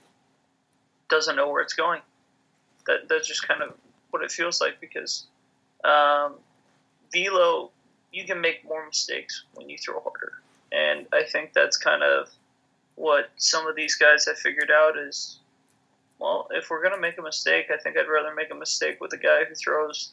doesn't 1.09 1.37
know 1.37 1.49
where 1.49 1.63
it's 1.63 1.75
going 1.75 2.01
that 2.87 3.09
that's 3.09 3.27
just 3.27 3.47
kind 3.47 3.63
of 3.63 3.75
what 4.11 4.23
it 4.23 4.31
feels 4.31 4.61
like 4.61 4.81
because 4.81 5.27
um, 5.85 6.35
velo 7.13 7.71
you 8.13 8.25
can 8.25 8.41
make 8.41 8.65
more 8.65 8.85
mistakes 8.87 9.45
when 9.55 9.69
you 9.69 9.79
throw 9.79 10.01
harder, 10.01 10.33
and 10.71 11.07
I 11.13 11.25
think 11.25 11.53
that's 11.53 11.77
kind 11.77 12.03
of 12.03 12.29
what 12.95 13.31
some 13.37 13.67
of 13.67 13.75
these 13.75 13.97
guys 13.97 14.27
have 14.27 14.39
figured 14.39 14.71
out 14.71 14.99
is 14.99 15.39
well, 16.19 16.47
if 16.53 16.71
we're 16.71 16.83
gonna 16.83 17.01
make 17.01 17.19
a 17.19 17.23
mistake, 17.23 17.67
I 17.73 17.79
think 17.79 17.97
I'd 17.97 18.09
rather 18.09 18.35
make 18.35 18.53
a 18.53 18.55
mistake 18.55 19.01
with 19.01 19.13
a 19.13 19.17
guy 19.17 19.45
who 19.45 19.55
throws 19.55 20.13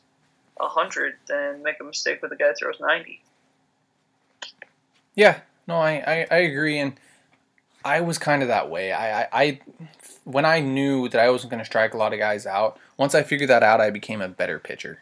hundred 0.60 1.16
than 1.28 1.64
make 1.64 1.80
a 1.80 1.84
mistake 1.84 2.22
with 2.22 2.32
a 2.32 2.36
guy 2.36 2.50
who 2.50 2.56
throws 2.56 2.80
ninety. 2.80 3.22
Yeah, 5.16 5.40
no, 5.68 5.76
I, 5.76 6.04
I, 6.06 6.28
I 6.32 6.38
agree, 6.38 6.80
and 6.80 6.94
I 7.84 8.02
was 8.02 8.18
kind 8.18 8.42
of 8.42 8.48
that 8.50 8.70
way. 8.70 8.92
I, 8.92 9.22
I, 9.22 9.28
I 9.32 9.60
when 10.26 10.46
I 10.46 10.60
knew 10.60 11.10
that 11.10 11.22
I 11.22 11.30
wasn't 11.30 11.52
going 11.52 11.60
to 11.60 11.66
strike 11.66 11.94
a 11.94 11.98
lot 11.98 12.14
of 12.14 12.20
guys 12.20 12.46
out, 12.46 12.78
once 12.98 13.16
I 13.16 13.24
figured 13.24 13.50
that 13.50 13.64
out, 13.64 13.82
I 13.82 13.90
became 13.90 14.22
a 14.22 14.28
better 14.28 14.60
pitcher. 14.60 15.02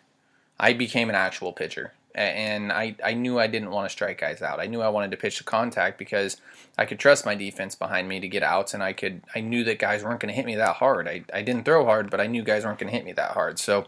I 0.60 0.74
became 0.74 1.10
an 1.10 1.16
actual 1.16 1.54
pitcher. 1.54 1.94
And 2.16 2.72
I, 2.72 2.96
I 3.04 3.14
knew 3.14 3.40
I 3.40 3.46
didn't 3.46 3.70
want 3.70 3.88
to 3.88 3.92
strike 3.92 4.20
guys 4.20 4.42
out. 4.42 4.60
I 4.60 4.66
knew 4.66 4.82
I 4.82 4.90
wanted 4.90 5.12
to 5.12 5.18
pitch 5.18 5.38
to 5.38 5.44
contact 5.44 6.00
because 6.00 6.38
I 6.76 6.86
could 6.86 6.98
trust 6.98 7.26
my 7.26 7.36
defense 7.36 7.76
behind 7.76 8.10
me 8.10 8.20
to 8.20 8.28
get 8.28 8.42
outs, 8.42 8.74
and 8.74 8.82
I 8.82 8.94
could 8.94 9.22
I 9.36 9.42
knew 9.42 9.64
that 9.66 9.78
guys 9.78 10.04
weren't 10.04 10.20
going 10.20 10.30
to 10.30 10.36
hit 10.36 10.46
me 10.46 10.56
that 10.56 10.78
hard. 10.78 11.08
I, 11.08 11.24
I 11.32 11.44
didn't 11.44 11.66
throw 11.66 11.86
hard, 11.86 12.10
but 12.10 12.20
I 12.20 12.26
knew 12.26 12.44
guys 12.44 12.66
weren't 12.66 12.80
going 12.80 12.92
to 12.92 12.96
hit 12.96 13.06
me 13.06 13.14
that 13.14 13.32
hard. 13.32 13.60
So, 13.60 13.86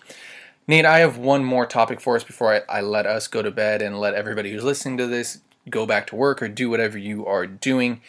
Nate, 0.68 0.86
I 0.86 1.00
have 1.00 1.18
one 1.18 1.44
more 1.44 1.66
topic 1.66 2.00
for 2.00 2.16
us 2.16 2.24
before 2.24 2.54
I, 2.54 2.78
I 2.78 2.82
let 2.82 3.08
us 3.08 3.28
go 3.28 3.42
to 3.42 3.50
bed 3.50 3.82
and 3.82 4.00
let 4.00 4.14
everybody 4.14 4.52
who's 4.52 4.64
listening 4.64 4.98
to 4.98 5.08
this 5.08 5.40
go 5.68 5.88
back 5.88 6.06
to 6.08 6.16
work 6.16 6.42
or 6.42 6.48
do 6.48 6.70
whatever 6.70 7.00
you 7.00 7.26
are 7.26 7.48
doing. 7.48 8.02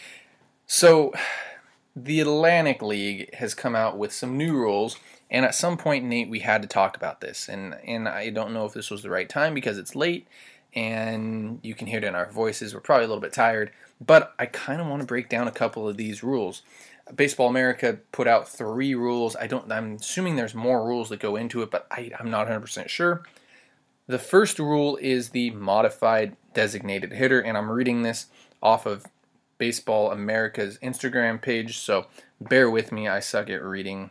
So, 0.73 1.13
the 1.97 2.21
Atlantic 2.21 2.81
League 2.81 3.35
has 3.35 3.55
come 3.55 3.75
out 3.75 3.99
with 3.99 4.13
some 4.13 4.37
new 4.37 4.53
rules, 4.53 4.97
and 5.29 5.45
at 5.45 5.57
some 5.57 5.77
point, 5.77 6.05
Nate, 6.05 6.31
we 6.31 6.39
had 6.39 6.63
to 6.63 6.69
talk 6.69 6.97
about 6.97 7.21
this, 7.21 7.49
and 7.49 7.75
and 7.85 8.09
I 8.09 8.31
don't 8.31 8.53
know 8.53 8.67
if 8.67 8.73
this 8.73 8.89
was 8.89 9.03
the 9.03 9.11
right 9.11 9.29
time 9.29 9.53
because 9.53 9.79
it's 9.79 9.97
late, 9.97 10.29
and 10.73 11.59
you 11.65 11.75
can 11.75 11.89
hear 11.89 11.99
it 11.99 12.05
in 12.05 12.15
our 12.15 12.31
voices. 12.31 12.73
We're 12.73 12.81
probably 12.81 13.07
a 13.07 13.09
little 13.09 13.21
bit 13.21 13.33
tired, 13.33 13.73
but 14.01 14.33
I 14.39 14.47
kind 14.47 14.81
of 14.81 14.87
want 14.87 15.03
to 15.03 15.07
break 15.07 15.29
down 15.29 15.49
a 15.49 15.53
couple 15.53 15.89
of 15.89 15.97
these 15.97 16.23
rules. 16.23 16.63
Baseball 17.13 17.49
America 17.49 17.99
put 18.13 18.29
out 18.29 18.49
three 18.49 18.95
rules. 18.95 19.35
I 19.35 19.49
don't. 19.49 19.71
I'm 19.73 19.97
assuming 19.97 20.37
there's 20.37 20.55
more 20.55 20.87
rules 20.87 21.09
that 21.09 21.19
go 21.19 21.35
into 21.35 21.63
it, 21.63 21.73
but 21.73 21.89
I, 21.91 22.13
I'm 22.21 22.31
not 22.31 22.47
100% 22.47 22.89
sure. 22.89 23.25
The 24.07 24.21
first 24.21 24.61
rule 24.61 24.97
is 25.01 25.31
the 25.31 25.51
modified 25.51 26.37
designated 26.55 27.13
hitter, 27.13 27.41
and 27.41 27.59
I'm 27.59 27.73
reading 27.73 28.03
this 28.03 28.27
off 28.63 28.87
of 28.87 29.05
Baseball 29.61 30.11
America's 30.11 30.79
Instagram 30.79 31.41
page, 31.41 31.79
so 31.79 32.07
bear 32.41 32.71
with 32.71 32.93
me. 32.93 33.07
I 33.07 33.21
suck 33.21 33.51
at 33.51 33.63
reading 33.63 34.09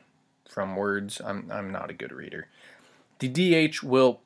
from 0.48 0.76
words. 0.76 1.20
I'm, 1.26 1.50
I'm 1.52 1.72
not 1.72 1.90
a 1.90 1.94
good 1.96 2.12
reader. 2.12 2.48
The 3.18 3.28
DH 3.30 3.82
will 3.82 4.22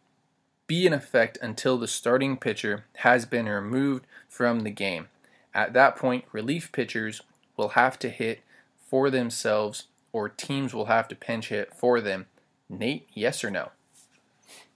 be 0.68 0.86
in 0.86 0.92
effect 0.92 1.38
until 1.42 1.78
the 1.78 1.88
starting 1.88 2.36
pitcher 2.36 2.84
has 2.98 3.26
been 3.26 3.48
removed 3.48 4.06
from 4.28 4.60
the 4.60 4.70
game. 4.70 5.08
At 5.54 5.72
that 5.72 5.96
point, 5.96 6.26
relief 6.34 6.74
pitchers 6.74 7.22
will 7.56 7.70
have 7.70 7.98
to 8.00 8.10
hit 8.10 8.42
for 8.90 9.10
themselves 9.10 9.88
or 10.12 10.28
teams 10.28 10.74
will 10.74 10.88
have 10.88 11.08
to 11.08 11.16
pinch 11.16 11.48
hit 11.48 11.74
for 11.74 12.02
them. 12.02 12.26
Nate, 12.68 13.08
yes 13.14 13.46
or 13.46 13.50
no? 13.50 13.72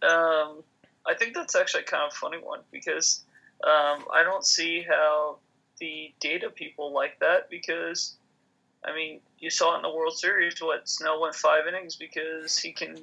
Um, 0.01 0.63
I 1.05 1.13
think 1.19 1.33
that's 1.33 1.55
actually 1.55 1.83
kind 1.83 2.03
of 2.09 2.13
funny 2.13 2.37
one 2.37 2.61
because 2.71 3.23
um, 3.63 4.05
I 4.13 4.23
don't 4.23 4.45
see 4.45 4.85
how 4.87 5.39
the 5.79 6.13
data 6.19 6.49
people 6.49 6.93
like 6.93 7.19
that 7.19 7.49
because, 7.49 8.15
I 8.85 8.93
mean, 8.95 9.19
you 9.39 9.49
saw 9.49 9.73
it 9.73 9.77
in 9.77 9.81
the 9.83 9.93
World 9.93 10.17
Series. 10.17 10.61
What 10.61 10.87
Snell 10.89 11.21
went 11.21 11.35
five 11.35 11.67
innings 11.67 11.95
because 11.95 12.57
he 12.57 12.71
can. 12.71 12.97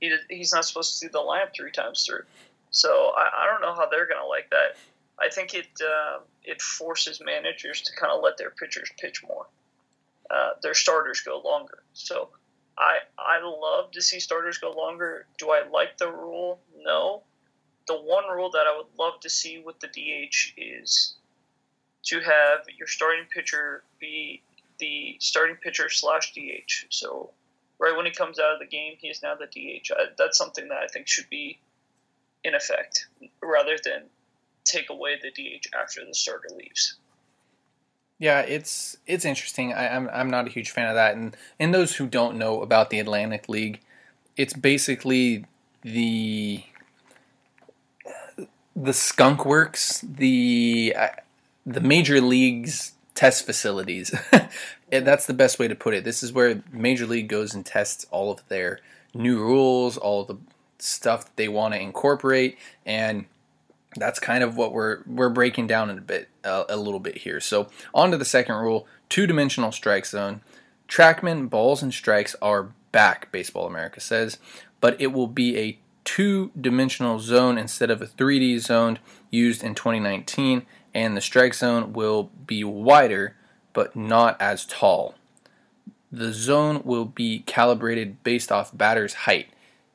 He, 0.00 0.14
he's 0.28 0.52
not 0.52 0.66
supposed 0.66 0.92
to 0.92 0.96
see 0.98 1.08
the 1.08 1.20
lamp 1.20 1.52
three 1.56 1.70
times 1.70 2.04
through. 2.04 2.24
So 2.70 3.12
I, 3.16 3.44
I 3.44 3.46
don't 3.46 3.62
know 3.62 3.74
how 3.74 3.88
they're 3.88 4.06
going 4.06 4.20
to 4.20 4.26
like 4.26 4.50
that. 4.50 4.76
I 5.18 5.30
think 5.30 5.54
it 5.54 5.68
uh, 5.82 6.18
it 6.44 6.60
forces 6.60 7.22
managers 7.24 7.80
to 7.82 7.96
kind 7.96 8.12
of 8.12 8.22
let 8.22 8.36
their 8.36 8.50
pitchers 8.50 8.90
pitch 8.98 9.22
more. 9.26 9.46
Uh, 10.30 10.50
their 10.62 10.74
starters 10.74 11.20
go 11.20 11.40
longer. 11.44 11.82
So 11.94 12.28
I 12.78 12.98
I 13.18 13.40
love 13.42 13.92
to 13.92 14.02
see 14.02 14.20
starters 14.20 14.58
go 14.58 14.72
longer. 14.72 15.26
Do 15.38 15.50
I 15.50 15.66
like 15.68 15.96
the 15.96 16.10
rule? 16.10 16.60
No. 16.78 17.22
The 17.86 17.94
one 17.94 18.24
rule 18.28 18.50
that 18.50 18.66
I 18.66 18.76
would 18.76 18.98
love 18.98 19.20
to 19.20 19.30
see 19.30 19.62
with 19.64 19.78
the 19.80 19.86
DH 19.86 20.54
is 20.56 21.14
to 22.06 22.20
have 22.20 22.60
your 22.78 22.86
starting 22.86 23.24
pitcher 23.32 23.82
be 24.00 24.42
the 24.78 25.16
starting 25.20 25.56
pitcher 25.56 25.88
slash 25.88 26.32
DH. 26.34 26.86
So 26.90 27.30
right 27.78 27.96
when 27.96 28.06
he 28.06 28.12
comes 28.12 28.38
out 28.38 28.52
of 28.52 28.58
the 28.58 28.66
game, 28.66 28.94
he 28.98 29.08
is 29.08 29.22
now 29.22 29.34
the 29.34 29.46
DH. 29.46 29.90
I, 29.92 30.06
that's 30.16 30.38
something 30.38 30.68
that 30.68 30.78
I 30.78 30.86
think 30.86 31.08
should 31.08 31.28
be 31.28 31.58
in 32.44 32.54
effect 32.54 33.06
rather 33.42 33.76
than 33.82 34.04
take 34.64 34.90
away 34.90 35.18
the 35.20 35.30
DH 35.30 35.66
after 35.74 36.04
the 36.04 36.14
starter 36.14 36.48
leaves. 36.56 36.96
Yeah, 38.18 38.40
it's 38.40 38.96
it's 39.06 39.24
interesting. 39.24 39.74
I, 39.74 39.86
am 39.86 40.08
I'm, 40.08 40.14
I'm 40.14 40.30
not 40.30 40.46
a 40.46 40.50
huge 40.50 40.70
fan 40.70 40.88
of 40.88 40.94
that. 40.94 41.16
And 41.16 41.36
and 41.58 41.74
those 41.74 41.96
who 41.96 42.06
don't 42.06 42.38
know 42.38 42.62
about 42.62 42.90
the 42.90 42.98
Atlantic 42.98 43.48
League, 43.48 43.80
it's 44.36 44.54
basically 44.54 45.44
the 45.82 46.64
the 48.74 48.92
Skunk 48.92 49.44
Works, 49.44 50.00
the 50.00 50.94
the 51.66 51.80
major 51.80 52.20
leagues 52.20 52.92
test 53.16 53.44
facilities. 53.44 54.14
That's 54.90 55.26
the 55.26 55.34
best 55.34 55.58
way 55.58 55.66
to 55.66 55.74
put 55.74 55.94
it. 55.94 56.04
This 56.04 56.22
is 56.22 56.32
where 56.32 56.62
Major 56.70 57.06
League 57.06 57.28
goes 57.28 57.54
and 57.54 57.66
tests 57.66 58.06
all 58.12 58.30
of 58.30 58.46
their 58.48 58.78
new 59.12 59.40
rules, 59.40 59.96
all 59.96 60.24
the 60.24 60.36
stuff 60.78 61.24
that 61.24 61.36
they 61.36 61.48
want 61.48 61.74
to 61.74 61.80
incorporate, 61.80 62.56
and 62.84 63.24
that's 63.96 64.20
kind 64.20 64.44
of 64.44 64.56
what 64.56 64.72
we're 64.72 65.02
we're 65.06 65.30
breaking 65.30 65.66
down 65.66 65.88
in 65.90 65.98
a 65.98 66.02
bit 66.02 66.28
uh, 66.44 66.64
a 66.68 66.76
little 66.76 67.00
bit 67.00 67.18
here. 67.18 67.40
So 67.40 67.68
on 67.94 68.10
to 68.12 68.18
the 68.18 68.24
second 68.24 68.56
rule: 68.56 68.86
two-dimensional 69.08 69.72
strike 69.72 70.06
zone. 70.06 70.42
Trackman 70.86 71.50
balls 71.50 71.82
and 71.82 71.92
strikes 71.92 72.36
are 72.40 72.70
back. 72.92 73.32
Baseball 73.32 73.66
America 73.66 74.00
says, 74.00 74.38
but 74.80 75.00
it 75.00 75.08
will 75.08 75.26
be 75.26 75.58
a 75.58 75.78
two-dimensional 76.04 77.18
zone 77.18 77.58
instead 77.58 77.90
of 77.90 78.00
a 78.00 78.06
3D 78.06 78.60
zone 78.60 79.00
used 79.30 79.64
in 79.64 79.74
2019, 79.74 80.64
and 80.96 81.14
the 81.14 81.20
strike 81.20 81.52
zone 81.52 81.92
will 81.92 82.30
be 82.46 82.64
wider 82.64 83.36
but 83.74 83.94
not 83.94 84.40
as 84.40 84.64
tall. 84.64 85.14
The 86.10 86.32
zone 86.32 86.80
will 86.86 87.04
be 87.04 87.40
calibrated 87.40 88.22
based 88.24 88.50
off 88.50 88.74
batter's 88.74 89.12
height. 89.12 89.48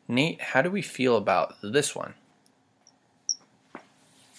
Nate, 0.08 0.40
how 0.40 0.62
do 0.62 0.70
we 0.70 0.84
feel 0.84 1.18
about 1.18 1.56
this 1.64 1.96
one? 1.96 2.14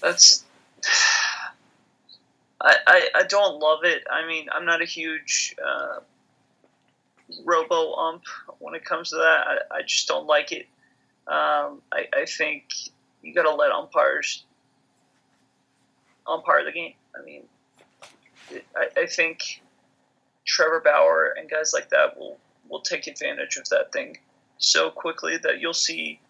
that's 0.01 0.45
I, 2.61 2.77
I, 2.87 3.09
I 3.17 3.23
don't 3.25 3.59
love 3.59 3.81
it. 3.83 4.05
I 4.09 4.25
mean, 4.29 4.47
I'm 4.53 4.65
not 4.65 4.81
a 4.81 4.85
huge 4.85 5.57
uh, 5.65 5.99
robo 7.45 7.95
ump 7.95 8.23
when 8.61 8.77
it 8.77 8.85
comes 8.85 9.11
to 9.11 9.17
that. 9.17 9.21
I, 9.49 9.79
I 9.79 9.83
just 9.83 10.07
don't 10.07 10.29
like 10.29 10.53
it. 10.53 10.69
Um, 11.27 11.83
I, 11.93 12.07
I 12.15 12.25
think 12.25 12.67
you 13.21 13.35
got 13.35 13.43
to 13.43 13.55
let 13.55 13.73
umpires 13.73 14.45
umpire 16.27 16.61
of 16.61 16.67
the 16.67 16.73
game. 16.73 16.95
I 17.19 17.25
mean, 17.25 17.43
I, 18.77 19.03
I 19.03 19.07
think 19.07 19.63
Trevor 20.45 20.81
Bauer 20.81 21.35
and 21.39 21.49
guys 21.49 21.73
like 21.73 21.91
that 21.91 22.19
will 22.19 22.39
will 22.69 22.81
take 22.81 23.07
advantage 23.07 23.57
of 23.57 23.69
that 23.69 23.93
thing 23.93 24.19
so 24.59 24.91
quickly 24.91 25.37
that 25.37 25.61
you'll 25.61 25.75
see 25.75 26.21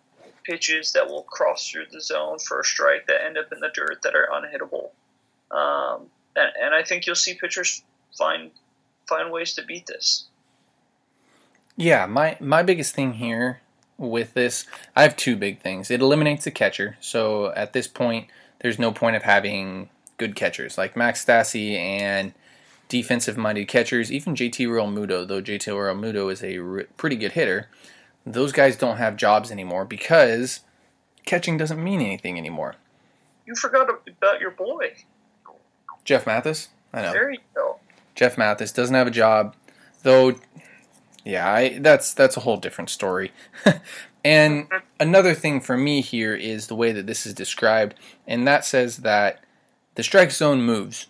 pitches 0.43 0.93
that 0.93 1.09
will 1.09 1.23
cross 1.23 1.69
through 1.69 1.87
the 1.93 2.01
zone 2.01 2.39
for 2.39 2.61
a 2.61 2.65
strike 2.65 3.07
that 3.07 3.25
end 3.25 3.39
up 3.39 3.53
in 3.53 3.61
the 3.61 3.71
dirt 3.73 4.03
that 4.03 4.15
are 4.15 4.29
unhittable. 4.33 4.91
Um, 5.57 6.07
and, 6.35 6.51
and 6.61 6.75
I 6.75 6.83
think 6.83 7.07
you'll 7.07 7.15
see 7.15 7.35
pitchers 7.35 7.83
find 8.17 8.51
find 9.09 9.31
ways 9.31 9.55
to 9.55 9.65
beat 9.65 9.87
this. 9.87 10.27
Yeah, 11.77 12.07
my 12.07 12.37
my 12.41 12.63
biggest 12.63 12.95
thing 12.95 13.15
here 13.15 13.61
with 13.99 14.35
this, 14.35 14.67
I 14.97 15.03
have 15.03 15.17
two 15.17 15.37
big 15.37 15.61
things. 15.61 15.91
It 15.91 16.01
eliminates 16.01 16.45
the 16.45 16.51
catcher, 16.51 16.97
so 17.01 17.53
at 17.53 17.73
this 17.73 17.87
point, 17.87 18.29
there's 18.63 18.79
no 18.79 18.93
point 18.93 19.17
of 19.17 19.23
having 19.23 19.89
good 20.19 20.35
catchers 20.35 20.79
like 20.79 20.97
Max 20.97 21.25
Stassi 21.25 21.75
and 21.77 22.33
defensive-minded 22.89 23.67
catchers. 23.69 24.11
Even 24.13 24.35
JT 24.35 24.67
Realmuto, 24.69 25.27
though 25.27 25.43
JT 25.43 25.67
Realmuto 25.69 26.31
is 26.33 26.43
a 26.43 26.59
r- 26.59 26.87
pretty 26.97 27.17
good 27.17 27.33
hitter, 27.33 27.69
those 28.25 28.53
guys 28.53 28.77
don't 28.77 28.99
have 28.99 29.17
jobs 29.17 29.51
anymore 29.51 29.85
because 29.85 30.61
catching 31.27 31.57
doesn't 31.57 31.83
mean 31.83 32.01
anything 32.01 32.39
anymore. 32.39 32.77
You 33.47 33.55
forgot 33.57 33.89
about 33.91 34.41
your 34.41 34.53
boy, 34.53 34.95
Jeff 36.05 36.27
Mathis. 36.27 36.69
I 36.93 37.03
know. 37.03 37.13
There 37.13 37.31
you 37.31 37.39
go. 37.55 37.79
Jeff 38.15 38.39
Mathis 38.39 38.73
doesn't 38.73 38.95
have 38.95 39.07
a 39.07 39.11
job, 39.11 39.57
though. 40.03 40.37
Yeah, 41.25 41.53
I, 41.53 41.79
that's 41.79 42.15
that's 42.15 42.37
a 42.37 42.41
whole 42.41 42.57
different 42.57 42.91
story. 42.91 43.33
and 44.25 44.67
another 45.01 45.35
thing 45.35 45.61
for 45.61 45.77
me 45.77 46.01
here 46.01 46.35
is 46.35 46.67
the 46.67 46.77
way 46.77 46.93
that 46.93 47.07
this 47.07 47.27
is 47.27 47.35
described, 47.35 47.95
and 48.27 48.47
that 48.47 48.65
says 48.65 48.99
that 48.99 49.41
the 49.95 50.03
strike 50.03 50.31
zone 50.31 50.63
moves. 50.63 51.09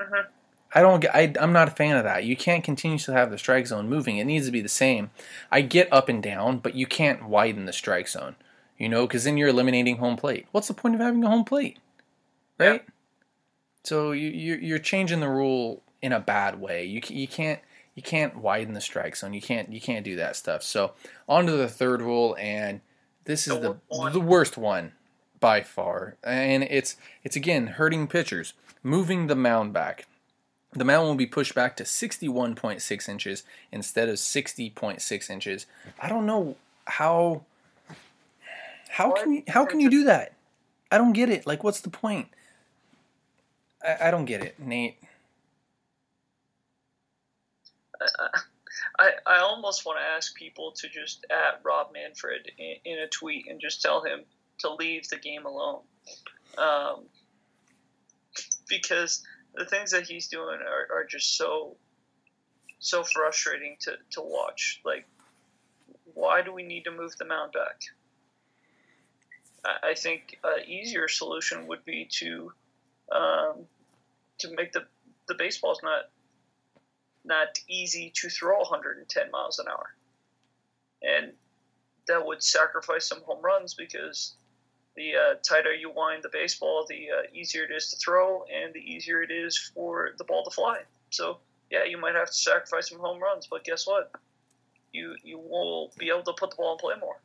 Mm-hmm. 0.00 0.28
I 0.74 0.80
don't 0.80 1.00
get. 1.00 1.14
I, 1.14 1.32
I'm 1.40 1.52
not 1.52 1.68
a 1.68 1.72
fan 1.72 1.96
of 1.96 2.04
that. 2.04 2.24
You 2.24 2.36
can't 2.36 2.64
continue 2.64 2.98
to 2.98 3.12
have 3.12 3.30
the 3.30 3.38
strike 3.38 3.66
zone 3.68 3.88
moving. 3.88 4.18
It 4.18 4.24
needs 4.24 4.46
to 4.46 4.52
be 4.52 4.60
the 4.60 4.68
same. 4.68 5.10
I 5.52 5.60
get 5.60 5.92
up 5.92 6.08
and 6.08 6.22
down, 6.22 6.58
but 6.58 6.74
you 6.74 6.86
can't 6.86 7.28
widen 7.28 7.66
the 7.66 7.72
strike 7.72 8.08
zone. 8.08 8.34
You 8.76 8.88
know, 8.88 9.06
because 9.06 9.22
then 9.22 9.36
you're 9.36 9.48
eliminating 9.48 9.98
home 9.98 10.16
plate. 10.16 10.46
What's 10.50 10.66
the 10.66 10.74
point 10.74 10.96
of 10.96 11.00
having 11.00 11.22
a 11.22 11.28
home 11.28 11.44
plate, 11.44 11.78
right? 12.58 12.82
Yeah. 12.84 12.90
So 13.84 14.10
you, 14.10 14.30
you 14.30 14.54
you're 14.56 14.78
changing 14.80 15.20
the 15.20 15.28
rule 15.28 15.82
in 16.02 16.12
a 16.12 16.18
bad 16.18 16.60
way. 16.60 16.84
You 16.84 17.00
you 17.08 17.28
can't 17.28 17.60
you 17.94 18.02
can't 18.02 18.36
widen 18.36 18.74
the 18.74 18.80
strike 18.80 19.16
zone. 19.16 19.34
You 19.34 19.42
can't 19.42 19.72
you 19.72 19.80
can't 19.80 20.04
do 20.04 20.16
that 20.16 20.36
stuff. 20.36 20.62
So 20.62 20.92
on 21.28 21.46
to 21.46 21.52
the 21.52 21.68
third 21.68 22.02
rule, 22.02 22.36
and 22.38 22.80
this 23.24 23.46
is 23.46 23.58
the 23.60 23.76
the 24.12 24.20
worst 24.20 24.56
one 24.56 24.92
by 25.40 25.62
far, 25.62 26.16
and 26.22 26.62
it's 26.64 26.96
it's 27.22 27.36
again 27.36 27.68
hurting 27.68 28.06
pitchers, 28.06 28.54
moving 28.82 29.26
the 29.26 29.36
mound 29.36 29.72
back 29.72 30.06
the 30.74 30.84
mound 30.84 31.06
will 31.06 31.14
be 31.14 31.26
pushed 31.26 31.54
back 31.54 31.76
to 31.76 31.84
61.6 31.84 33.08
inches 33.08 33.44
instead 33.70 34.08
of 34.08 34.16
60.6 34.16 35.30
inches. 35.30 35.66
I 36.00 36.08
don't 36.08 36.26
know 36.26 36.56
how 36.86 37.42
how 38.90 39.12
can 39.12 39.32
you 39.32 39.42
how 39.48 39.64
can 39.64 39.80
you 39.80 39.88
do 39.88 40.04
that? 40.04 40.34
I 40.90 40.98
don't 40.98 41.12
get 41.12 41.30
it. 41.30 41.46
Like 41.46 41.64
what's 41.64 41.80
the 41.80 41.90
point? 41.90 42.28
I, 43.84 44.08
I 44.08 44.10
don't 44.10 44.24
get 44.24 44.42
it, 44.42 44.58
Nate. 44.58 44.98
I, 48.98 49.10
I 49.26 49.38
almost 49.38 49.86
want 49.86 49.98
to 49.98 50.04
ask 50.04 50.34
people 50.34 50.72
to 50.72 50.88
just 50.88 51.24
at 51.30 51.60
Rob 51.62 51.92
Manfred 51.92 52.50
in, 52.58 52.76
in 52.84 52.98
a 52.98 53.08
tweet 53.08 53.46
and 53.48 53.60
just 53.60 53.82
tell 53.82 54.02
him 54.02 54.20
to 54.58 54.72
leave 54.74 55.08
the 55.08 55.16
game 55.16 55.46
alone. 55.46 55.80
Um, 56.58 57.04
because 58.68 59.22
the 59.54 59.64
things 59.64 59.90
that 59.90 60.04
he's 60.04 60.28
doing 60.28 60.58
are, 60.60 60.98
are 60.98 61.04
just 61.04 61.36
so 61.36 61.76
so 62.80 63.02
frustrating 63.02 63.76
to, 63.80 63.92
to 64.10 64.20
watch. 64.20 64.80
Like, 64.84 65.06
why 66.12 66.42
do 66.42 66.52
we 66.52 66.62
need 66.62 66.84
to 66.84 66.90
move 66.90 67.16
the 67.16 67.24
mound 67.24 67.52
back? 67.52 67.80
I, 69.64 69.90
I 69.90 69.94
think 69.94 70.38
an 70.44 70.68
easier 70.68 71.08
solution 71.08 71.66
would 71.68 71.84
be 71.84 72.08
to 72.18 72.52
um, 73.10 73.66
to 74.38 74.54
make 74.54 74.72
the 74.72 74.84
the 75.28 75.34
baseballs 75.34 75.80
not 75.82 76.10
not 77.24 77.58
easy 77.68 78.12
to 78.16 78.28
throw 78.28 78.58
110 78.58 79.30
miles 79.30 79.58
an 79.58 79.66
hour, 79.68 79.94
and 81.02 81.32
that 82.06 82.24
would 82.24 82.42
sacrifice 82.42 83.06
some 83.06 83.22
home 83.22 83.42
runs 83.42 83.74
because 83.74 84.34
the 84.96 85.12
uh, 85.14 85.34
tighter 85.42 85.74
you 85.74 85.90
wind 85.90 86.22
the 86.22 86.28
baseball, 86.28 86.86
the 86.88 87.08
uh, 87.10 87.22
easier 87.32 87.64
it 87.64 87.72
is 87.74 87.90
to 87.90 87.96
throw, 87.96 88.44
and 88.44 88.72
the 88.72 88.80
easier 88.80 89.22
it 89.22 89.30
is 89.30 89.58
for 89.74 90.10
the 90.18 90.24
ball 90.24 90.44
to 90.44 90.50
fly. 90.50 90.82
So, 91.10 91.38
yeah, 91.70 91.84
you 91.84 91.98
might 91.98 92.14
have 92.14 92.28
to 92.28 92.32
sacrifice 92.32 92.90
some 92.90 93.00
home 93.00 93.20
runs, 93.20 93.46
but 93.48 93.64
guess 93.64 93.86
what? 93.86 94.12
You 94.92 95.16
you 95.24 95.38
will 95.38 95.92
be 95.98 96.08
able 96.08 96.22
to 96.22 96.32
put 96.32 96.50
the 96.50 96.56
ball 96.56 96.74
in 96.74 96.78
play 96.78 96.94
more. 97.00 97.16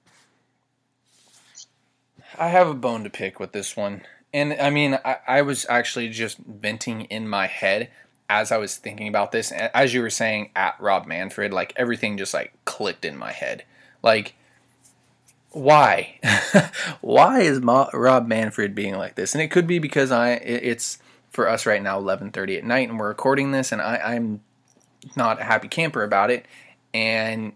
I 2.38 2.47
have 2.47 2.67
a 2.67 2.73
bone 2.73 3.03
to 3.03 3.09
pick 3.09 3.39
with 3.39 3.51
this 3.51 3.75
one. 3.75 4.01
And 4.33 4.53
I 4.53 4.69
mean, 4.69 4.99
I, 5.03 5.17
I 5.27 5.41
was 5.41 5.65
actually 5.69 6.09
just 6.09 6.38
venting 6.38 7.01
in 7.05 7.27
my 7.27 7.47
head 7.47 7.89
as 8.29 8.51
I 8.51 8.57
was 8.57 8.77
thinking 8.77 9.07
about 9.07 9.31
this. 9.31 9.51
As 9.51 9.93
you 9.93 10.01
were 10.01 10.09
saying 10.09 10.51
at 10.55 10.79
Rob 10.79 11.07
Manfred, 11.07 11.51
like 11.51 11.73
everything 11.75 12.17
just 12.17 12.33
like 12.33 12.53
clicked 12.63 13.03
in 13.03 13.17
my 13.17 13.31
head. 13.31 13.63
Like, 14.03 14.35
why? 15.51 16.19
why 17.01 17.41
is 17.41 17.59
Ma- 17.59 17.89
Rob 17.91 18.27
Manfred 18.27 18.75
being 18.75 18.95
like 18.95 19.15
this? 19.15 19.33
And 19.33 19.41
it 19.41 19.49
could 19.49 19.65
be 19.65 19.79
because 19.79 20.11
I 20.11 20.33
it's 20.33 20.99
for 21.31 21.49
us 21.49 21.65
right 21.65 21.81
now 21.81 21.99
11:30 21.99 22.59
at 22.59 22.63
night 22.63 22.89
and 22.89 22.99
we're 22.99 23.07
recording 23.07 23.51
this 23.51 23.71
and 23.71 23.81
I 23.81 23.97
I'm 23.97 24.41
not 25.15 25.41
a 25.41 25.43
happy 25.43 25.67
camper 25.67 26.03
about 26.03 26.29
it 26.29 26.45
and 26.93 27.53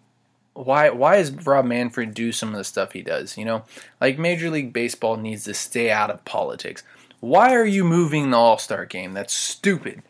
why 0.53 0.89
why 0.89 1.17
does 1.17 1.31
Rob 1.31 1.65
Manfred 1.65 2.13
do 2.13 2.31
some 2.31 2.49
of 2.49 2.55
the 2.55 2.63
stuff 2.63 2.93
he 2.93 3.01
does? 3.01 3.38
You 3.38 3.45
know, 3.45 3.63
like 3.99 4.19
Major 4.19 4.49
League 4.49 4.73
Baseball 4.73 5.17
needs 5.17 5.43
to 5.45 5.53
stay 5.53 5.91
out 5.91 6.09
of 6.09 6.25
politics. 6.25 6.83
Why 7.19 7.53
are 7.55 7.65
you 7.65 7.83
moving 7.83 8.31
the 8.31 8.38
All 8.38 8.57
Star 8.57 8.86
game? 8.86 9.13
That's 9.13 9.33
stupid, 9.33 10.03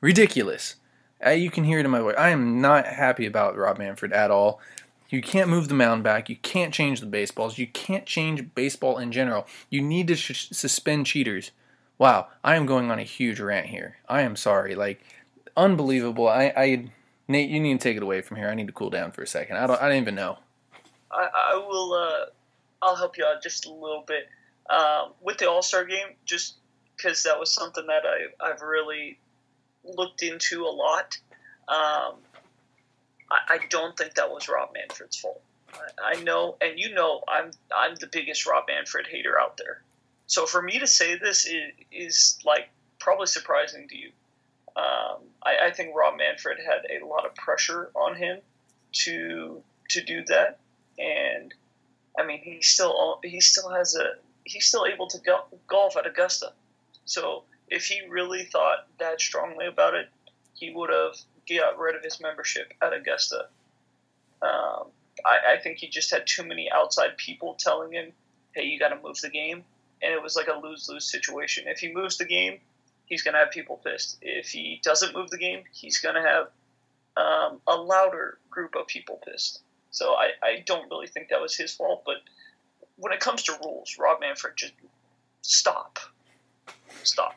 ridiculous. 0.00 0.76
Uh, 1.24 1.30
you 1.30 1.50
can 1.50 1.64
hear 1.64 1.78
it 1.78 1.84
in 1.84 1.90
my 1.90 2.00
voice. 2.00 2.14
I 2.18 2.30
am 2.30 2.60
not 2.60 2.86
happy 2.86 3.26
about 3.26 3.56
Rob 3.56 3.78
Manfred 3.78 4.12
at 4.12 4.30
all. 4.30 4.60
You 5.08 5.22
can't 5.22 5.48
move 5.48 5.68
the 5.68 5.74
mound 5.74 6.04
back. 6.04 6.28
You 6.28 6.36
can't 6.36 6.72
change 6.72 7.00
the 7.00 7.06
baseballs. 7.06 7.58
You 7.58 7.66
can't 7.66 8.04
change 8.06 8.54
baseball 8.54 8.98
in 8.98 9.10
general. 9.10 9.46
You 9.70 9.80
need 9.80 10.06
to 10.08 10.16
sh- 10.16 10.48
suspend 10.52 11.06
cheaters. 11.06 11.50
Wow, 11.96 12.28
I 12.44 12.56
am 12.56 12.66
going 12.66 12.90
on 12.90 12.98
a 12.98 13.04
huge 13.04 13.40
rant 13.40 13.66
here. 13.66 13.96
I 14.08 14.20
am 14.20 14.36
sorry. 14.36 14.74
Like, 14.74 15.02
unbelievable. 15.56 16.28
I, 16.28 16.52
I 16.56 16.90
Nate, 17.26 17.50
you 17.50 17.58
need 17.58 17.80
to 17.80 17.82
take 17.82 17.96
it 17.96 18.02
away 18.02 18.20
from 18.20 18.36
here. 18.36 18.48
I 18.48 18.54
need 18.54 18.68
to 18.68 18.72
cool 18.72 18.90
down 18.90 19.10
for 19.12 19.22
a 19.22 19.26
second. 19.26 19.56
I 19.56 19.66
don't. 19.66 19.80
I 19.80 19.88
don't 19.88 20.00
even 20.00 20.14
know. 20.14 20.38
I, 21.10 21.28
I 21.52 21.54
will. 21.66 21.92
Uh, 21.92 22.26
I'll 22.80 22.96
help 22.96 23.18
you 23.18 23.24
out 23.24 23.42
just 23.42 23.66
a 23.66 23.72
little 23.72 24.04
bit 24.06 24.28
um, 24.70 25.12
with 25.20 25.38
the 25.38 25.50
All 25.50 25.62
Star 25.62 25.84
game, 25.84 26.08
just 26.24 26.56
because 26.96 27.22
that 27.24 27.38
was 27.38 27.50
something 27.52 27.86
that 27.86 28.02
I, 28.04 28.50
I've 28.50 28.62
really 28.62 29.18
looked 29.96 30.22
into 30.22 30.64
a 30.64 30.70
lot. 30.70 31.18
Um, 31.68 32.16
I, 33.30 33.38
I, 33.48 33.58
don't 33.68 33.96
think 33.96 34.14
that 34.14 34.30
was 34.30 34.48
Rob 34.48 34.70
Manfred's 34.72 35.18
fault. 35.18 35.42
I, 35.74 36.16
I, 36.16 36.22
know, 36.22 36.56
and 36.60 36.78
you 36.78 36.94
know, 36.94 37.22
I'm 37.28 37.50
I'm 37.76 37.94
the 37.96 38.06
biggest 38.06 38.46
Rob 38.46 38.64
Manfred 38.68 39.06
hater 39.06 39.38
out 39.38 39.58
there. 39.58 39.82
So 40.26 40.46
for 40.46 40.62
me 40.62 40.78
to 40.78 40.86
say 40.86 41.18
this 41.18 41.46
is, 41.46 41.72
is 41.92 42.38
like 42.44 42.70
probably 42.98 43.26
surprising 43.26 43.88
to 43.88 43.96
you. 43.96 44.10
Um, 44.76 45.22
I, 45.42 45.66
I, 45.66 45.70
think 45.72 45.96
Rob 45.96 46.16
Manfred 46.18 46.58
had 46.58 46.86
a 46.90 47.04
lot 47.04 47.26
of 47.26 47.34
pressure 47.34 47.90
on 47.94 48.14
him 48.14 48.38
to 48.92 49.62
to 49.90 50.04
do 50.04 50.24
that, 50.26 50.60
and 50.98 51.52
I 52.18 52.24
mean 52.24 52.40
he 52.42 52.62
still 52.62 53.18
he 53.24 53.40
still 53.40 53.70
has 53.70 53.94
a 53.96 54.14
he's 54.44 54.66
still 54.66 54.86
able 54.86 55.08
to 55.08 55.18
go, 55.18 55.40
golf 55.66 55.96
at 55.96 56.06
Augusta. 56.06 56.52
So 57.04 57.44
if 57.70 57.86
he 57.86 58.02
really 58.08 58.44
thought 58.44 58.86
that 58.98 59.20
strongly 59.20 59.66
about 59.66 59.94
it, 59.94 60.08
he 60.54 60.72
would 60.74 60.90
have 60.90 61.16
got 61.48 61.78
rid 61.78 61.96
of 61.96 62.02
his 62.02 62.20
membership 62.20 62.72
at 62.82 62.92
Augusta. 62.92 63.48
Um, 64.42 64.88
I, 65.24 65.54
I 65.54 65.60
think 65.62 65.78
he 65.78 65.88
just 65.88 66.10
had 66.10 66.26
too 66.26 66.44
many 66.44 66.70
outside 66.70 67.16
people 67.16 67.54
telling 67.54 67.92
him, 67.92 68.12
"Hey, 68.54 68.64
you 68.64 68.78
got 68.78 68.88
to 68.90 69.00
move 69.02 69.20
the 69.20 69.30
game," 69.30 69.64
and 70.02 70.12
it 70.12 70.22
was 70.22 70.36
like 70.36 70.48
a 70.48 70.58
lose 70.58 70.88
lose 70.88 71.10
situation. 71.10 71.64
If 71.66 71.78
he 71.78 71.92
moves 71.92 72.18
the 72.18 72.24
game, 72.24 72.60
he's 73.06 73.22
to 73.34 73.40
have 73.40 73.50
people 73.50 73.80
pissed. 73.84 74.18
If 74.22 74.48
he 74.48 74.80
doesn't 74.82 75.14
move 75.14 75.30
the 75.30 75.38
game, 75.38 75.64
he's 75.72 76.00
to 76.14 76.22
have 76.22 76.48
um, 77.16 77.60
a 77.66 77.74
louder 77.74 78.38
group 78.50 78.76
of 78.76 78.86
people 78.86 79.20
pissed. 79.26 79.62
So 79.90 80.12
I, 80.12 80.30
I 80.42 80.62
don't 80.66 80.88
really 80.90 81.08
think 81.08 81.28
that 81.30 81.40
was 81.40 81.56
his 81.56 81.74
fault. 81.74 82.02
But 82.04 82.16
when 82.96 83.12
it 83.12 83.20
comes 83.20 83.42
to 83.44 83.58
rules, 83.64 83.96
Rob 83.98 84.20
Manfred 84.20 84.54
just 84.56 84.74
stop. 85.42 85.98
Stop. 87.02 87.34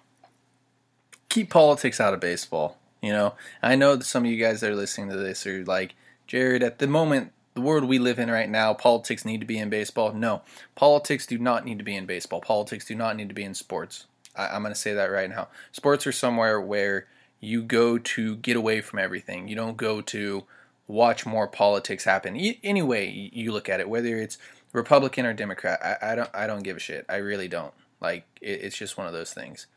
Keep 1.31 1.49
politics 1.49 2.01
out 2.01 2.13
of 2.13 2.19
baseball. 2.19 2.77
You 3.01 3.13
know, 3.13 3.35
I 3.63 3.77
know 3.77 3.97
some 4.01 4.25
of 4.25 4.29
you 4.29 4.37
guys 4.37 4.59
that 4.59 4.69
are 4.69 4.75
listening 4.75 5.09
to 5.11 5.15
this 5.15 5.47
are 5.47 5.63
like, 5.63 5.95
Jared, 6.27 6.61
at 6.61 6.79
the 6.79 6.87
moment, 6.87 7.31
the 7.53 7.61
world 7.61 7.85
we 7.85 7.99
live 7.99 8.19
in 8.19 8.29
right 8.29 8.49
now, 8.49 8.73
politics 8.73 9.23
need 9.23 9.39
to 9.39 9.47
be 9.47 9.57
in 9.57 9.69
baseball. 9.69 10.11
No, 10.11 10.41
politics 10.75 11.25
do 11.25 11.37
not 11.37 11.63
need 11.63 11.77
to 11.77 11.85
be 11.85 11.95
in 11.95 12.05
baseball. 12.05 12.41
Politics 12.41 12.85
do 12.85 12.95
not 12.95 13.15
need 13.15 13.29
to 13.29 13.33
be 13.33 13.45
in 13.45 13.53
sports. 13.53 14.07
I, 14.35 14.53
am 14.53 14.63
going 14.63 14.73
to 14.73 14.79
say 14.79 14.93
that 14.93 15.05
right 15.05 15.29
now. 15.29 15.47
Sports 15.71 16.05
are 16.05 16.11
somewhere 16.11 16.59
where 16.59 17.07
you 17.39 17.63
go 17.63 17.97
to 17.97 18.35
get 18.35 18.57
away 18.57 18.81
from 18.81 18.99
everything. 18.99 19.47
You 19.47 19.55
don't 19.55 19.77
go 19.77 20.01
to 20.01 20.43
watch 20.85 21.25
more 21.25 21.47
politics 21.47 22.03
happen. 22.03 22.33
Way 22.35 23.31
you 23.31 23.53
look 23.53 23.69
at 23.69 23.79
it, 23.79 23.87
whether 23.87 24.17
it's 24.17 24.37
Republican 24.73 25.25
or 25.25 25.33
Democrat, 25.33 25.79
I, 25.81 26.11
I 26.11 26.15
don't. 26.15 26.29
I 26.33 26.45
don't 26.45 26.63
give 26.63 26.75
a 26.75 26.81
shit. 26.81 27.05
I 27.07 27.15
really 27.15 27.47
don't. 27.47 27.73
Like 28.01 28.25
it, 28.41 28.63
it's 28.63 28.77
just 28.77 28.97
one 28.97 29.07
of 29.07 29.13
those 29.13 29.33
things. 29.33 29.67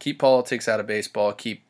Keep 0.00 0.18
politics 0.18 0.68
out 0.68 0.80
of 0.80 0.86
baseball. 0.88 1.32
Keep 1.32 1.62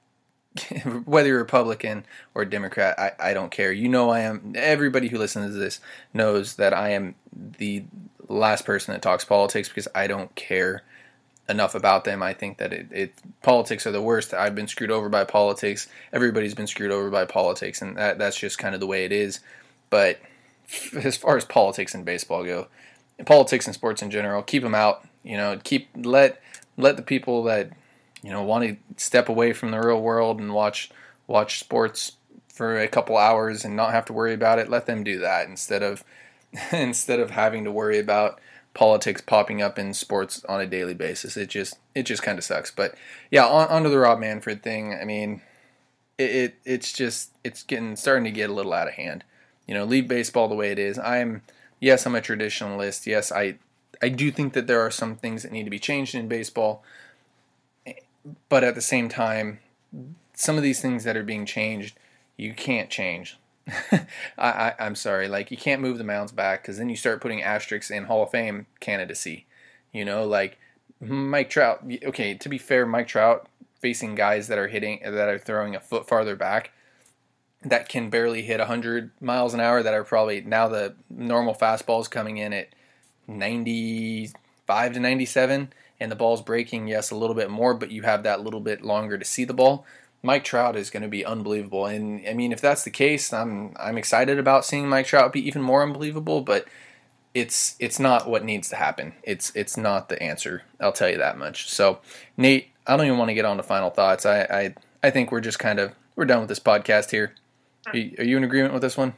whether 1.05 1.29
you're 1.29 1.39
Republican 1.39 2.05
or 2.35 2.45
Democrat, 2.45 2.99
I, 2.99 3.13
I 3.31 3.35
don't 3.35 3.51
care. 3.51 3.71
You 3.71 3.89
know 3.89 4.11
I 4.11 4.21
am. 4.21 4.55
Everybody 4.57 5.09
who 5.09 5.19
listens 5.19 5.53
to 5.53 5.59
this 5.59 5.81
knows 6.13 6.57
that 6.57 6.73
I 6.73 6.91
am 6.91 7.15
the 7.33 7.85
last 8.29 8.65
person 8.65 8.93
that 8.93 9.03
talks 9.03 9.25
politics 9.25 9.69
because 9.69 9.89
I 9.95 10.07
don't 10.07 10.35
care 10.35 10.83
enough 11.49 11.75
about 11.75 12.05
them. 12.05 12.23
I 12.23 12.33
think 12.33 12.59
that 12.59 12.73
it, 12.73 12.87
it 12.91 13.15
politics 13.43 13.87
are 13.87 13.93
the 13.93 14.03
worst. 14.03 14.33
I've 14.33 14.55
been 14.55 14.69
screwed 14.69 14.91
over 14.91 15.09
by 15.09 15.25
politics. 15.25 15.89
Everybody's 16.13 16.55
been 16.55 16.67
screwed 16.67 16.93
over 16.93 17.11
by 17.11 17.25
politics, 17.25 17.83
and 17.83 17.97
that 17.97 18.19
that's 18.19 18.39
just 18.39 18.59
kind 18.59 18.75
of 18.75 18.81
the 18.81 18.87
way 18.87 19.05
it 19.05 19.13
is. 19.13 19.41
But 19.91 20.21
as 20.97 21.17
far 21.17 21.37
as 21.37 21.45
politics 21.45 21.95
and 21.95 22.05
baseball 22.05 22.45
go, 22.45 22.69
politics 23.27 23.67
and 23.67 23.75
sports 23.75 24.03
in 24.03 24.11
general, 24.11 24.43
keep 24.43 24.63
them 24.63 24.75
out. 24.75 25.05
You 25.23 25.37
know, 25.37 25.61
keep 25.63 25.89
let 25.97 26.41
let 26.77 26.97
the 26.97 27.03
people 27.03 27.43
that 27.45 27.71
you 28.23 28.31
know 28.31 28.43
want 28.43 28.65
to 28.65 28.77
step 29.03 29.29
away 29.29 29.53
from 29.53 29.71
the 29.71 29.81
real 29.81 30.01
world 30.01 30.41
and 30.41 30.53
watch 30.53 30.91
watch 31.27 31.59
sports 31.59 32.13
for 32.49 32.79
a 32.79 32.89
couple 32.89 33.17
hours 33.17 33.65
and 33.65 33.75
not 33.75 33.93
have 33.93 34.05
to 34.05 34.13
worry 34.13 34.35
about 34.35 34.59
it. 34.59 34.69
Let 34.69 34.87
them 34.87 35.03
do 35.03 35.19
that 35.21 35.49
instead 35.49 35.83
of 35.83 36.05
instead 36.73 37.21
of 37.21 37.31
having 37.31 37.65
to 37.65 37.73
worry 37.73 37.99
about 37.99 38.41
politics 38.75 39.21
popping 39.21 39.61
up 39.63 39.79
in 39.79 39.95
sports 39.95 40.45
on 40.49 40.61
a 40.61 40.67
daily 40.67 40.95
basis. 40.95 41.37
It 41.37 41.49
just 41.49 41.79
it 41.95 42.05
just 42.05 42.23
kind 42.23 42.39
of 42.39 42.45
sucks. 42.45 42.71
But 42.71 42.95
yeah, 43.31 43.47
on, 43.47 43.69
onto 43.69 43.89
the 43.91 43.99
Rob 43.99 44.19
Manfred 44.19 44.63
thing. 44.63 44.95
I 44.95 45.05
mean, 45.05 45.43
it, 46.19 46.31
it 46.31 46.55
it's 46.65 46.93
just 46.93 47.31
it's 47.45 47.63
getting 47.63 47.97
starting 47.97 48.25
to 48.25 48.31
get 48.31 48.51
a 48.51 48.53
little 48.53 48.73
out 48.73 48.89
of 48.89 48.95
hand. 48.95 49.25
You 49.67 49.75
know, 49.75 49.85
leave 49.85 50.09
baseball 50.09 50.49
the 50.49 50.55
way 50.55 50.71
it 50.71 50.79
is. 50.79 50.99
I'm 50.99 51.43
yes, 51.81 52.07
I'm 52.07 52.15
a 52.15 52.21
traditionalist. 52.21 53.07
Yes, 53.07 53.33
I 53.33 53.57
I 54.03 54.09
do 54.09 54.31
think 54.31 54.53
that 54.53 54.67
there 54.67 54.81
are 54.81 54.91
some 54.91 55.17
things 55.17 55.43
that 55.43 55.53
need 55.53 55.65
to 55.65 55.71
be 55.71 55.79
changed 55.79 56.15
in 56.15 56.29
baseball. 56.29 56.83
But 58.49 58.65
at 58.65 58.75
the 58.75 58.81
same 58.81 59.09
time, 59.09 59.61
some 60.35 60.57
of 60.57 60.63
these 60.63 60.81
things 60.81 61.05
that 61.05 61.17
are 61.17 61.23
being 61.23 61.47
changed, 61.47 61.99
you 62.37 62.55
can't 62.55 62.91
change. 62.91 63.39
I, 64.39 64.75
am 64.79 64.95
sorry, 64.95 65.29
like 65.29 65.51
you 65.51 65.57
can't 65.57 65.83
move 65.83 65.99
the 65.99 66.05
mounds 66.05 66.33
back 66.33 66.63
because 66.63 66.79
then 66.79 66.89
you 66.89 66.97
start 66.97 67.21
putting 67.21 67.43
asterisks 67.43 67.91
in 67.91 68.05
Hall 68.05 68.23
of 68.23 68.31
Fame 68.31 68.67
candidacy. 68.81 69.47
You 69.93 70.05
know, 70.05 70.25
like 70.25 70.59
Mike 71.01 71.51
Trout. 71.51 71.85
Okay, 72.05 72.35
to 72.35 72.49
be 72.49 72.59
fair, 72.59 72.87
Mike 72.87 73.09
Trout 73.09 73.49
facing 73.81 74.15
guys 74.15 74.49
that 74.49 74.59
are 74.59 74.69
hitting 74.69 75.01
that 75.03 75.29
are 75.29 75.39
throwing 75.39 75.75
a 75.75 75.81
foot 75.81 76.07
farther 76.07 76.37
back 76.37 76.73
that 77.63 77.89
can 77.89 78.09
barely 78.09 78.43
hit 78.43 78.59
100 78.59 79.11
miles 79.21 79.55
an 79.55 79.61
hour 79.61 79.83
that 79.83 79.95
are 79.95 80.05
probably 80.05 80.41
now 80.41 80.69
the 80.69 80.95
normal 81.11 81.55
fastballs 81.55 82.09
coming 82.09 82.39
in 82.39 82.53
at 82.53 82.69
95 83.27 84.93
to 84.95 85.01
97 85.01 85.73
and 86.01 86.11
the 86.11 86.17
ball's 86.17 86.43
breaking 86.43 86.89
yes 86.89 87.11
a 87.11 87.17
little 87.17 87.37
bit 87.37 87.51
more 87.51 87.75
but 87.75 87.91
you 87.91 88.03
have 88.03 88.23
that 88.23 88.43
little 88.43 88.61
bit 88.61 88.83
longer 88.83 89.19
to 89.19 89.25
see 89.25 89.45
the 89.45 89.55
ball 89.55 89.85
Mike 90.23 90.45
Trout 90.45 90.77
is 90.77 90.91
going 90.91 91.03
to 91.03 91.09
be 91.09 91.25
unbelievable. 91.25 91.87
And 91.87 92.27
I 92.29 92.35
mean, 92.35 92.53
if 92.53 92.61
that's 92.61 92.85
the 92.85 92.91
case, 92.91 93.33
I'm 93.33 93.75
I'm 93.79 93.97
excited 93.97 94.39
about 94.39 94.65
seeing 94.65 94.89
Mike 94.89 95.07
Trout 95.07 95.33
be 95.33 95.47
even 95.47 95.63
more 95.63 95.83
unbelievable. 95.83 96.43
But 96.43 96.67
it's 97.35 97.77
it's 97.79 97.99
not 97.99 98.29
what 98.29 98.45
needs 98.45 98.69
to 98.71 98.77
happen. 98.77 99.15
It's 99.23 99.53
it's 99.55 99.77
not 99.77 100.09
the 100.09 100.23
answer. 100.23 100.63
I'll 100.81 100.93
tell 100.93 101.09
you 101.09 101.19
that 101.19 101.39
much. 101.39 101.71
So 101.71 102.01
Nate, 102.37 102.69
I 102.87 102.97
don't 102.97 103.07
even 103.07 103.19
want 103.19 103.31
to 103.31 103.35
get 103.35 103.45
on 103.45 103.57
to 103.57 103.63
final 103.63 103.91
thoughts. 103.91 104.27
I 104.27 104.43
I, 104.43 104.75
I 105.03 105.11
think 105.11 105.33
we're 105.33 105.41
just 105.41 105.59
kind 105.59 105.79
of 105.79 105.93
we're 106.17 106.27
done 106.27 106.41
with 106.41 106.49
this 106.49 106.61
podcast 106.61 107.11
here. 107.11 107.35
Are 107.87 107.97
you, 107.97 108.15
are 108.19 108.25
you 108.25 108.37
in 108.37 108.45
agreement 108.45 108.75
with 108.75 108.83
this 108.83 108.97
one? 108.97 109.15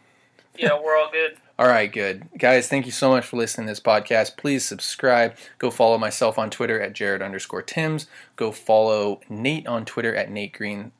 Yeah, 0.57 0.79
we're 0.81 0.97
all 0.97 1.11
good. 1.11 1.37
All 1.63 1.69
right, 1.69 1.93
good. 1.93 2.29
Guys, 2.37 2.67
thank 2.67 2.87
you 2.87 2.91
so 2.91 3.11
much 3.11 3.25
for 3.25 3.37
listening 3.37 3.69
to 3.69 3.71
this 3.71 3.79
podcast. 3.79 4.37
Please 4.37 4.65
subscribe. 4.65 5.37
Go 5.59 5.71
follow 5.71 5.97
myself 5.97 6.37
on 6.37 6.51
Twitter 6.51 6.81
at 6.81 6.93
Jared 6.93 7.23
underscore 7.23 7.63
Timms. 7.63 8.09
Go 8.35 8.51
follow 8.51 9.21
Nate 9.29 9.69
on 9.69 9.85
Twitter 9.85 10.13
at 10.13 10.29
Nate 10.29 10.53
Green. 10.53 10.91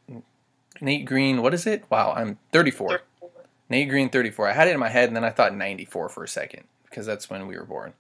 Nate 0.81 1.05
Green, 1.05 1.43
what 1.43 1.53
is 1.53 1.67
it? 1.67 1.83
Wow, 1.91 2.13
I'm 2.17 2.39
34. 2.53 3.01
34. 3.21 3.31
Nate 3.71 3.89
Green 3.89 4.09
34. 4.09 4.51
I 4.51 4.53
had 4.53 4.69
it 4.69 4.75
in 4.75 4.79
my 4.79 4.89
head 4.89 5.09
and 5.09 5.17
then 5.17 5.25
I 5.25 5.31
thought 5.31 5.53
94 5.53 6.09
for 6.11 6.23
a 6.23 6.29
second 6.29 6.63
because 6.85 7.07
that's 7.07 7.29
when 7.29 7.49
we 7.49 7.57
were 7.57 7.65
born. 7.65 7.95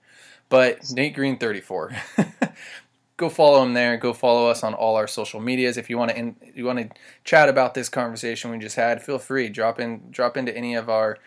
But 0.48 0.88
Nate 0.92 1.16
Green 1.16 1.38
34. 1.38 1.96
go 3.16 3.28
follow 3.28 3.60
him 3.64 3.74
there. 3.74 3.96
Go 3.96 4.12
follow 4.12 4.48
us 4.48 4.62
on 4.62 4.72
all 4.72 4.94
our 4.94 5.08
social 5.08 5.40
medias. 5.40 5.76
If 5.76 5.90
you 5.90 5.98
want 5.98 6.12
to, 6.12 6.16
in, 6.16 6.36
you 6.54 6.64
want 6.66 6.78
to 6.78 6.90
chat 7.24 7.48
about 7.48 7.74
this 7.74 7.88
conversation 7.88 8.52
we 8.52 8.58
just 8.58 8.76
had, 8.76 9.02
feel 9.02 9.18
free. 9.18 9.48
Drop 9.48 9.80
in, 9.80 10.12
drop 10.12 10.36
into 10.36 10.56
any 10.56 10.76
of 10.76 10.88
our 10.88 11.18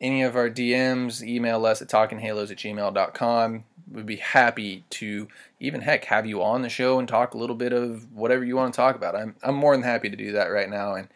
any 0.00 0.22
of 0.22 0.36
our 0.36 0.48
DMs, 0.48 1.22
email 1.22 1.66
us 1.66 1.82
at 1.82 1.88
talkinghalos 1.88 2.50
at 2.50 2.58
gmail.com. 2.58 3.64
We'd 3.90 4.06
be 4.06 4.16
happy 4.16 4.84
to 4.90 5.28
even 5.60 5.80
heck 5.80 6.04
have 6.06 6.26
you 6.26 6.42
on 6.42 6.62
the 6.62 6.68
show 6.68 6.98
and 6.98 7.08
talk 7.08 7.34
a 7.34 7.38
little 7.38 7.56
bit 7.56 7.72
of 7.72 8.12
whatever 8.14 8.44
you 8.44 8.56
want 8.56 8.72
to 8.72 8.76
talk 8.76 8.96
about. 8.96 9.16
I'm 9.16 9.34
I'm 9.42 9.54
more 9.54 9.74
than 9.74 9.82
happy 9.82 10.10
to 10.10 10.16
do 10.16 10.32
that 10.32 10.46
right 10.46 10.68
now. 10.68 10.94
And 10.94 11.08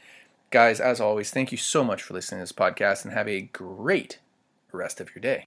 guys, 0.51 0.81
as 0.81 1.01
always, 1.01 1.31
thank 1.31 1.53
you 1.53 1.59
so 1.59 1.85
much 1.85 2.03
for 2.03 2.15
listening 2.15 2.39
to 2.39 2.43
this 2.43 2.53
podcast 2.53 3.05
and 3.05 3.13
have 3.13 3.29
a 3.29 3.43
great 3.43 4.19
rest 4.73 5.01
of 5.01 5.11
your 5.15 5.21
day. 5.21 5.47